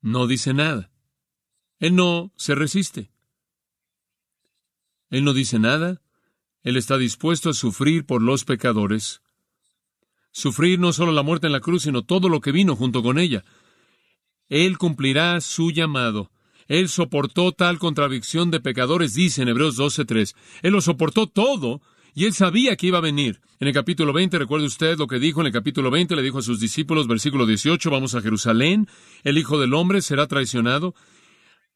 no 0.00 0.26
dice 0.26 0.54
nada. 0.54 0.90
Él 1.78 1.94
no 1.94 2.32
se 2.36 2.54
resiste. 2.54 3.10
Él 5.10 5.24
no 5.24 5.32
dice 5.32 5.58
nada. 5.58 6.02
Él 6.62 6.76
está 6.76 6.98
dispuesto 6.98 7.50
a 7.50 7.54
sufrir 7.54 8.04
por 8.04 8.22
los 8.22 8.44
pecadores. 8.44 9.22
Sufrir 10.32 10.78
no 10.78 10.92
solo 10.92 11.12
la 11.12 11.22
muerte 11.22 11.46
en 11.46 11.52
la 11.52 11.60
cruz, 11.60 11.82
sino 11.82 12.02
todo 12.02 12.28
lo 12.28 12.40
que 12.40 12.52
vino 12.52 12.76
junto 12.76 13.02
con 13.02 13.18
ella. 13.18 13.44
Él 14.48 14.78
cumplirá 14.78 15.40
su 15.40 15.70
llamado. 15.70 16.30
Él 16.70 16.88
soportó 16.88 17.50
tal 17.50 17.80
contradicción 17.80 18.52
de 18.52 18.60
pecadores, 18.60 19.12
dice 19.12 19.42
en 19.42 19.48
Hebreos 19.48 19.76
12.3. 19.76 20.36
Él 20.62 20.72
lo 20.72 20.80
soportó 20.80 21.26
todo 21.26 21.82
y 22.14 22.26
él 22.26 22.32
sabía 22.32 22.76
que 22.76 22.86
iba 22.86 22.98
a 22.98 23.00
venir. 23.00 23.40
En 23.58 23.66
el 23.66 23.74
capítulo 23.74 24.12
20, 24.12 24.38
recuerde 24.38 24.66
usted 24.66 24.96
lo 24.96 25.08
que 25.08 25.18
dijo 25.18 25.40
en 25.40 25.48
el 25.48 25.52
capítulo 25.52 25.90
20, 25.90 26.14
le 26.14 26.22
dijo 26.22 26.38
a 26.38 26.42
sus 26.42 26.60
discípulos, 26.60 27.08
versículo 27.08 27.44
18, 27.44 27.90
vamos 27.90 28.14
a 28.14 28.22
Jerusalén, 28.22 28.86
el 29.24 29.36
Hijo 29.36 29.58
del 29.58 29.74
Hombre 29.74 30.00
será 30.00 30.28
traicionado, 30.28 30.94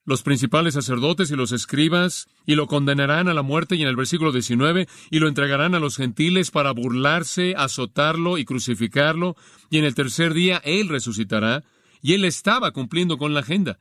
los 0.04 0.22
principales 0.22 0.74
sacerdotes 0.74 1.28
y 1.32 1.34
los 1.34 1.50
escribas, 1.50 2.28
y 2.46 2.54
lo 2.54 2.68
condenarán 2.68 3.26
a 3.26 3.34
la 3.34 3.42
muerte, 3.42 3.74
y 3.74 3.82
en 3.82 3.88
el 3.88 3.96
versículo 3.96 4.30
19, 4.30 4.86
y 5.10 5.18
lo 5.18 5.26
entregarán 5.26 5.74
a 5.74 5.80
los 5.80 5.96
gentiles 5.96 6.52
para 6.52 6.70
burlarse, 6.70 7.54
azotarlo 7.56 8.38
y 8.38 8.44
crucificarlo, 8.44 9.34
y 9.70 9.78
en 9.78 9.86
el 9.86 9.96
tercer 9.96 10.34
día 10.34 10.62
él 10.64 10.88
resucitará, 10.88 11.64
y 12.00 12.12
él 12.12 12.24
estaba 12.24 12.70
cumpliendo 12.70 13.18
con 13.18 13.34
la 13.34 13.40
agenda. 13.40 13.80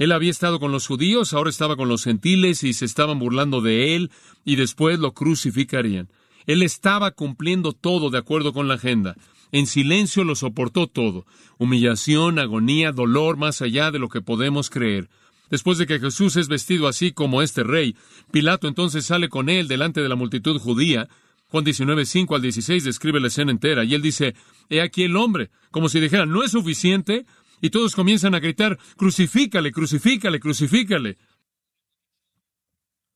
Él 0.00 0.12
había 0.12 0.30
estado 0.30 0.60
con 0.60 0.72
los 0.72 0.86
judíos, 0.86 1.34
ahora 1.34 1.50
estaba 1.50 1.76
con 1.76 1.90
los 1.90 2.04
gentiles 2.04 2.64
y 2.64 2.72
se 2.72 2.86
estaban 2.86 3.18
burlando 3.18 3.60
de 3.60 3.94
él 3.94 4.10
y 4.46 4.56
después 4.56 4.98
lo 4.98 5.12
crucificarían. 5.12 6.08
Él 6.46 6.62
estaba 6.62 7.10
cumpliendo 7.10 7.74
todo 7.74 8.08
de 8.08 8.16
acuerdo 8.16 8.54
con 8.54 8.66
la 8.66 8.76
agenda. 8.76 9.14
En 9.52 9.66
silencio 9.66 10.24
lo 10.24 10.36
soportó 10.36 10.86
todo. 10.86 11.26
Humillación, 11.58 12.38
agonía, 12.38 12.92
dolor 12.92 13.36
más 13.36 13.60
allá 13.60 13.90
de 13.90 13.98
lo 13.98 14.08
que 14.08 14.22
podemos 14.22 14.70
creer. 14.70 15.10
Después 15.50 15.76
de 15.76 15.86
que 15.86 16.00
Jesús 16.00 16.36
es 16.36 16.48
vestido 16.48 16.88
así 16.88 17.12
como 17.12 17.42
este 17.42 17.62
rey, 17.62 17.94
Pilato 18.30 18.68
entonces 18.68 19.04
sale 19.04 19.28
con 19.28 19.50
él 19.50 19.68
delante 19.68 20.00
de 20.00 20.08
la 20.08 20.16
multitud 20.16 20.58
judía. 20.58 21.10
Juan 21.48 21.64
19, 21.64 22.06
5 22.06 22.36
al 22.36 22.40
16 22.40 22.84
describe 22.84 23.20
la 23.20 23.26
escena 23.26 23.50
entera 23.50 23.84
y 23.84 23.94
él 23.94 24.00
dice, 24.00 24.34
He 24.70 24.80
aquí 24.80 25.02
el 25.02 25.16
hombre, 25.16 25.50
como 25.70 25.90
si 25.90 26.00
dijera, 26.00 26.24
¿no 26.24 26.42
es 26.42 26.52
suficiente? 26.52 27.26
Y 27.60 27.70
todos 27.70 27.94
comienzan 27.94 28.34
a 28.34 28.40
gritar, 28.40 28.78
crucifícale, 28.96 29.72
crucifícale, 29.72 30.40
crucifícale. 30.40 31.18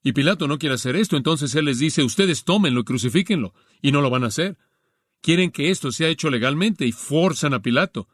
Y 0.03 0.13
Pilato 0.13 0.47
no 0.47 0.59
quiere 0.59 0.75
hacer 0.75 0.97
esto, 0.97 1.17
entonces 1.17 1.55
él 1.55 1.65
les 1.65 1.79
dice, 1.79 2.03
ustedes 2.03 2.45
tómenlo 2.45 2.81
y 2.81 2.85
crucifíquenlo, 2.85 3.55
y 3.81 3.91
no 3.91 4.03
lo 4.03 4.11
van 4.11 4.25
a 4.25 4.29
hacer. 4.29 4.59
Quieren 5.23 5.51
que 5.51 5.71
esto 5.71 5.91
sea 5.93 6.09
hecho 6.09 6.29
legalmente 6.29 6.87
y 6.87 6.93
forzan 6.93 7.55
a 7.55 7.63
Pilato. 7.63 8.09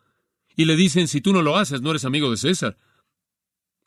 Y 0.55 0.67
le 0.67 0.77
dicen, 0.77 1.09
si 1.09 1.21
tú 1.21 1.33
no 1.33 1.43
lo 1.43 1.57
haces, 1.57 1.83
no 1.83 1.91
eres 1.91 2.05
amigo 2.05 2.31
de 2.31 2.37
César. 2.37 2.77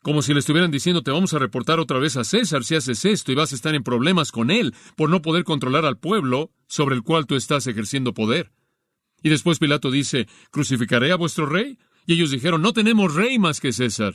Como 0.02 0.20
si 0.20 0.34
le 0.34 0.40
estuvieran 0.40 0.70
diciendo, 0.70 1.02
te 1.02 1.10
vamos 1.10 1.32
a 1.32 1.38
reportar 1.38 1.80
otra 1.80 1.98
vez 1.98 2.18
a 2.18 2.24
César 2.24 2.62
si 2.62 2.74
haces 2.74 3.06
esto 3.06 3.32
y 3.32 3.34
vas 3.34 3.52
a 3.52 3.54
estar 3.54 3.74
en 3.74 3.82
problemas 3.82 4.32
con 4.32 4.50
él 4.50 4.74
por 4.96 5.08
no 5.08 5.22
poder 5.22 5.44
controlar 5.44 5.86
al 5.86 5.96
pueblo 5.96 6.52
sobre 6.66 6.94
el 6.94 7.02
cual 7.02 7.24
tú 7.24 7.36
estás 7.36 7.66
ejerciendo 7.66 8.12
poder. 8.12 8.52
Y 9.22 9.30
después 9.30 9.58
Pilato 9.58 9.90
dice, 9.90 10.28
¿crucificaré 10.50 11.10
a 11.10 11.16
vuestro 11.16 11.46
rey? 11.46 11.78
Y 12.06 12.14
ellos 12.14 12.30
dijeron, 12.30 12.62
no 12.62 12.72
tenemos 12.72 13.14
rey 13.14 13.38
más 13.38 13.60
que 13.60 13.72
César. 13.72 14.14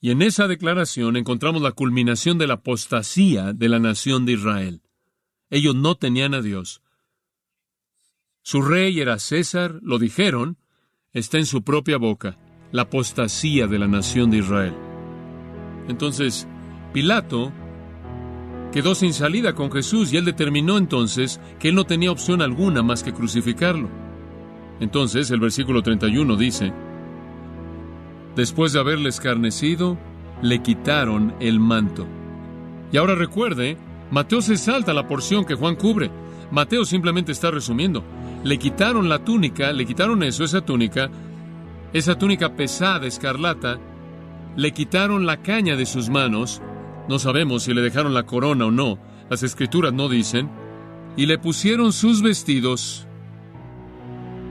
Y 0.00 0.10
en 0.10 0.22
esa 0.22 0.46
declaración 0.46 1.16
encontramos 1.16 1.62
la 1.62 1.72
culminación 1.72 2.38
de 2.38 2.46
la 2.46 2.54
apostasía 2.54 3.52
de 3.52 3.68
la 3.68 3.78
nación 3.78 4.26
de 4.26 4.32
Israel. 4.32 4.82
Ellos 5.50 5.74
no 5.74 5.96
tenían 5.96 6.34
a 6.34 6.42
Dios. 6.42 6.82
Su 8.42 8.62
rey 8.62 9.00
era 9.00 9.18
César, 9.18 9.78
lo 9.82 9.98
dijeron, 9.98 10.58
está 11.12 11.38
en 11.38 11.46
su 11.46 11.62
propia 11.62 11.96
boca, 11.98 12.38
la 12.70 12.82
apostasía 12.82 13.66
de 13.66 13.78
la 13.78 13.88
nación 13.88 14.30
de 14.30 14.38
Israel. 14.38 14.74
Entonces, 15.88 16.46
Pilato 16.92 17.52
quedó 18.72 18.94
sin 18.94 19.12
salida 19.12 19.54
con 19.54 19.72
Jesús 19.72 20.12
y 20.12 20.16
él 20.16 20.24
determinó 20.24 20.78
entonces 20.78 21.40
que 21.58 21.70
él 21.70 21.74
no 21.74 21.84
tenía 21.84 22.12
opción 22.12 22.40
alguna 22.40 22.82
más 22.82 23.02
que 23.02 23.12
crucificarlo. 23.12 24.07
Entonces 24.80 25.30
el 25.30 25.40
versículo 25.40 25.82
31 25.82 26.36
dice, 26.36 26.72
Después 28.36 28.72
de 28.72 28.80
haberle 28.80 29.08
escarnecido, 29.08 29.98
le 30.42 30.62
quitaron 30.62 31.34
el 31.40 31.58
manto. 31.58 32.06
Y 32.92 32.96
ahora 32.96 33.16
recuerde, 33.16 33.76
Mateo 34.10 34.40
se 34.40 34.56
salta 34.56 34.94
la 34.94 35.08
porción 35.08 35.44
que 35.44 35.56
Juan 35.56 35.74
cubre. 35.74 36.10
Mateo 36.52 36.84
simplemente 36.84 37.32
está 37.32 37.50
resumiendo. 37.50 38.04
Le 38.44 38.58
quitaron 38.58 39.08
la 39.08 39.24
túnica, 39.24 39.72
le 39.72 39.84
quitaron 39.84 40.22
eso, 40.22 40.44
esa 40.44 40.60
túnica, 40.60 41.10
esa 41.92 42.16
túnica 42.16 42.54
pesada, 42.54 43.06
escarlata, 43.06 43.78
le 44.56 44.72
quitaron 44.72 45.26
la 45.26 45.38
caña 45.38 45.74
de 45.74 45.86
sus 45.86 46.08
manos, 46.08 46.62
no 47.08 47.18
sabemos 47.18 47.64
si 47.64 47.74
le 47.74 47.80
dejaron 47.80 48.14
la 48.14 48.24
corona 48.24 48.66
o 48.66 48.70
no, 48.70 48.98
las 49.28 49.42
escrituras 49.42 49.92
no 49.92 50.08
dicen, 50.08 50.48
y 51.16 51.26
le 51.26 51.38
pusieron 51.38 51.92
sus 51.92 52.22
vestidos. 52.22 53.07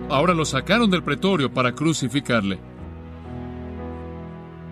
Ahora 0.09 0.33
lo 0.33 0.45
sacaron 0.45 0.89
del 0.89 1.03
pretorio 1.03 1.53
para 1.53 1.75
crucificarle. 1.75 2.59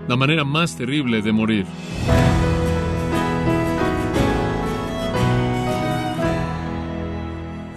La 0.08 0.16
manera 0.16 0.46
más 0.46 0.78
terrible 0.78 1.22
de 1.22 1.32
morir. 1.34 1.66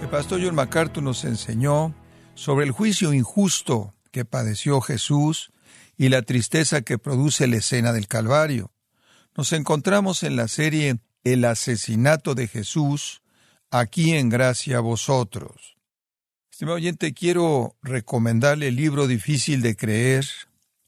El 0.01 0.07
pastor 0.07 0.39
John 0.41 0.55
MacArthur 0.55 1.03
nos 1.03 1.25
enseñó 1.25 1.93
sobre 2.33 2.65
el 2.65 2.71
juicio 2.71 3.13
injusto 3.13 3.93
que 4.11 4.23
padeció 4.23 4.79
Jesús 4.79 5.51
y 5.97 6.07
la 6.07 6.21
tristeza 6.21 6.81
que 6.81 6.97
produce 6.97 7.45
la 7.47 7.57
escena 7.57 7.91
del 7.91 8.07
Calvario. 8.07 8.71
Nos 9.35 9.51
encontramos 9.51 10.23
en 10.23 10.37
la 10.37 10.47
serie 10.47 10.99
El 11.25 11.43
asesinato 11.43 12.35
de 12.35 12.47
Jesús, 12.47 13.21
aquí 13.69 14.13
en 14.13 14.29
Gracia 14.29 14.79
vosotros. 14.79 15.78
Estimado 16.59 16.75
oyente, 16.75 17.13
quiero 17.13 17.77
recomendarle 17.81 18.67
el 18.67 18.75
libro 18.75 19.07
Difícil 19.07 19.61
de 19.61 19.77
Creer, 19.77 20.25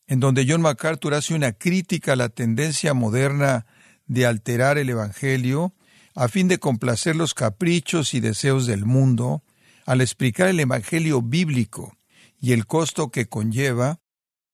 en 0.05 0.19
donde 0.19 0.45
John 0.45 0.61
MacArthur 0.61 1.13
hace 1.13 1.33
una 1.33 1.53
crítica 1.53 2.11
a 2.11 2.15
la 2.17 2.27
tendencia 2.27 2.93
moderna 2.93 3.65
de 4.05 4.25
alterar 4.25 4.77
el 4.77 4.89
Evangelio 4.89 5.73
a 6.13 6.27
fin 6.27 6.49
de 6.49 6.57
complacer 6.57 7.15
los 7.15 7.33
caprichos 7.33 8.13
y 8.13 8.19
deseos 8.19 8.65
del 8.65 8.83
mundo, 8.85 9.43
al 9.85 10.01
explicar 10.01 10.49
el 10.49 10.59
Evangelio 10.59 11.21
bíblico 11.21 11.97
y 12.37 12.51
el 12.51 12.65
costo 12.65 13.09
que 13.09 13.29
conlleva, 13.29 14.01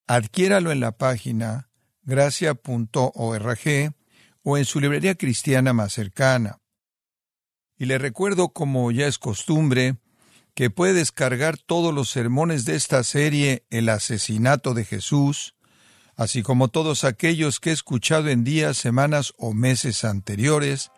adquiéralo 0.06 0.70
en 0.70 0.78
la 0.78 0.92
página 0.98 1.68
gracia.org 2.02 3.58
o 4.44 4.56
en 4.56 4.64
su 4.64 4.78
librería 4.78 5.16
cristiana 5.16 5.72
más 5.72 5.94
cercana. 5.94 6.60
Y 7.76 7.86
le 7.86 7.98
recuerdo, 7.98 8.50
como 8.50 8.92
ya 8.92 9.08
es 9.08 9.18
costumbre, 9.18 9.96
que 10.58 10.70
puede 10.70 10.94
descargar 10.94 11.56
todos 11.56 11.94
los 11.94 12.10
sermones 12.10 12.64
de 12.64 12.74
esta 12.74 13.04
serie 13.04 13.62
El 13.70 13.88
asesinato 13.88 14.74
de 14.74 14.84
Jesús, 14.84 15.54
así 16.16 16.42
como 16.42 16.66
todos 16.66 17.04
aquellos 17.04 17.60
que 17.60 17.70
he 17.70 17.72
escuchado 17.72 18.28
en 18.28 18.42
días, 18.42 18.76
semanas 18.76 19.34
o 19.38 19.54
meses 19.54 20.04
anteriores, 20.04 20.90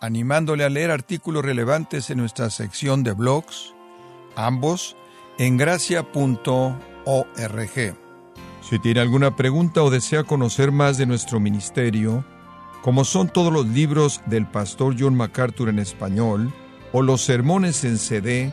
animándole 0.00 0.64
a 0.64 0.70
leer 0.70 0.90
artículos 0.90 1.44
relevantes 1.44 2.10
en 2.10 2.18
nuestra 2.18 2.50
sección 2.50 3.04
de 3.04 3.12
blogs, 3.12 3.74
ambos 4.34 4.96
en 5.38 5.56
gracia.org. 5.56 6.76
Si 8.68 8.78
tiene 8.80 8.98
alguna 8.98 9.36
pregunta 9.36 9.84
o 9.84 9.90
desea 9.90 10.24
conocer 10.24 10.72
más 10.72 10.98
de 10.98 11.06
nuestro 11.06 11.38
ministerio, 11.38 12.24
como 12.82 13.04
son 13.04 13.28
todos 13.28 13.52
los 13.52 13.68
libros 13.68 14.20
del 14.26 14.48
pastor 14.48 14.96
John 14.98 15.14
MacArthur 15.14 15.68
en 15.68 15.78
español, 15.78 16.52
o 16.92 17.02
los 17.02 17.22
sermones 17.22 17.84
en 17.84 17.98
CD, 17.98 18.52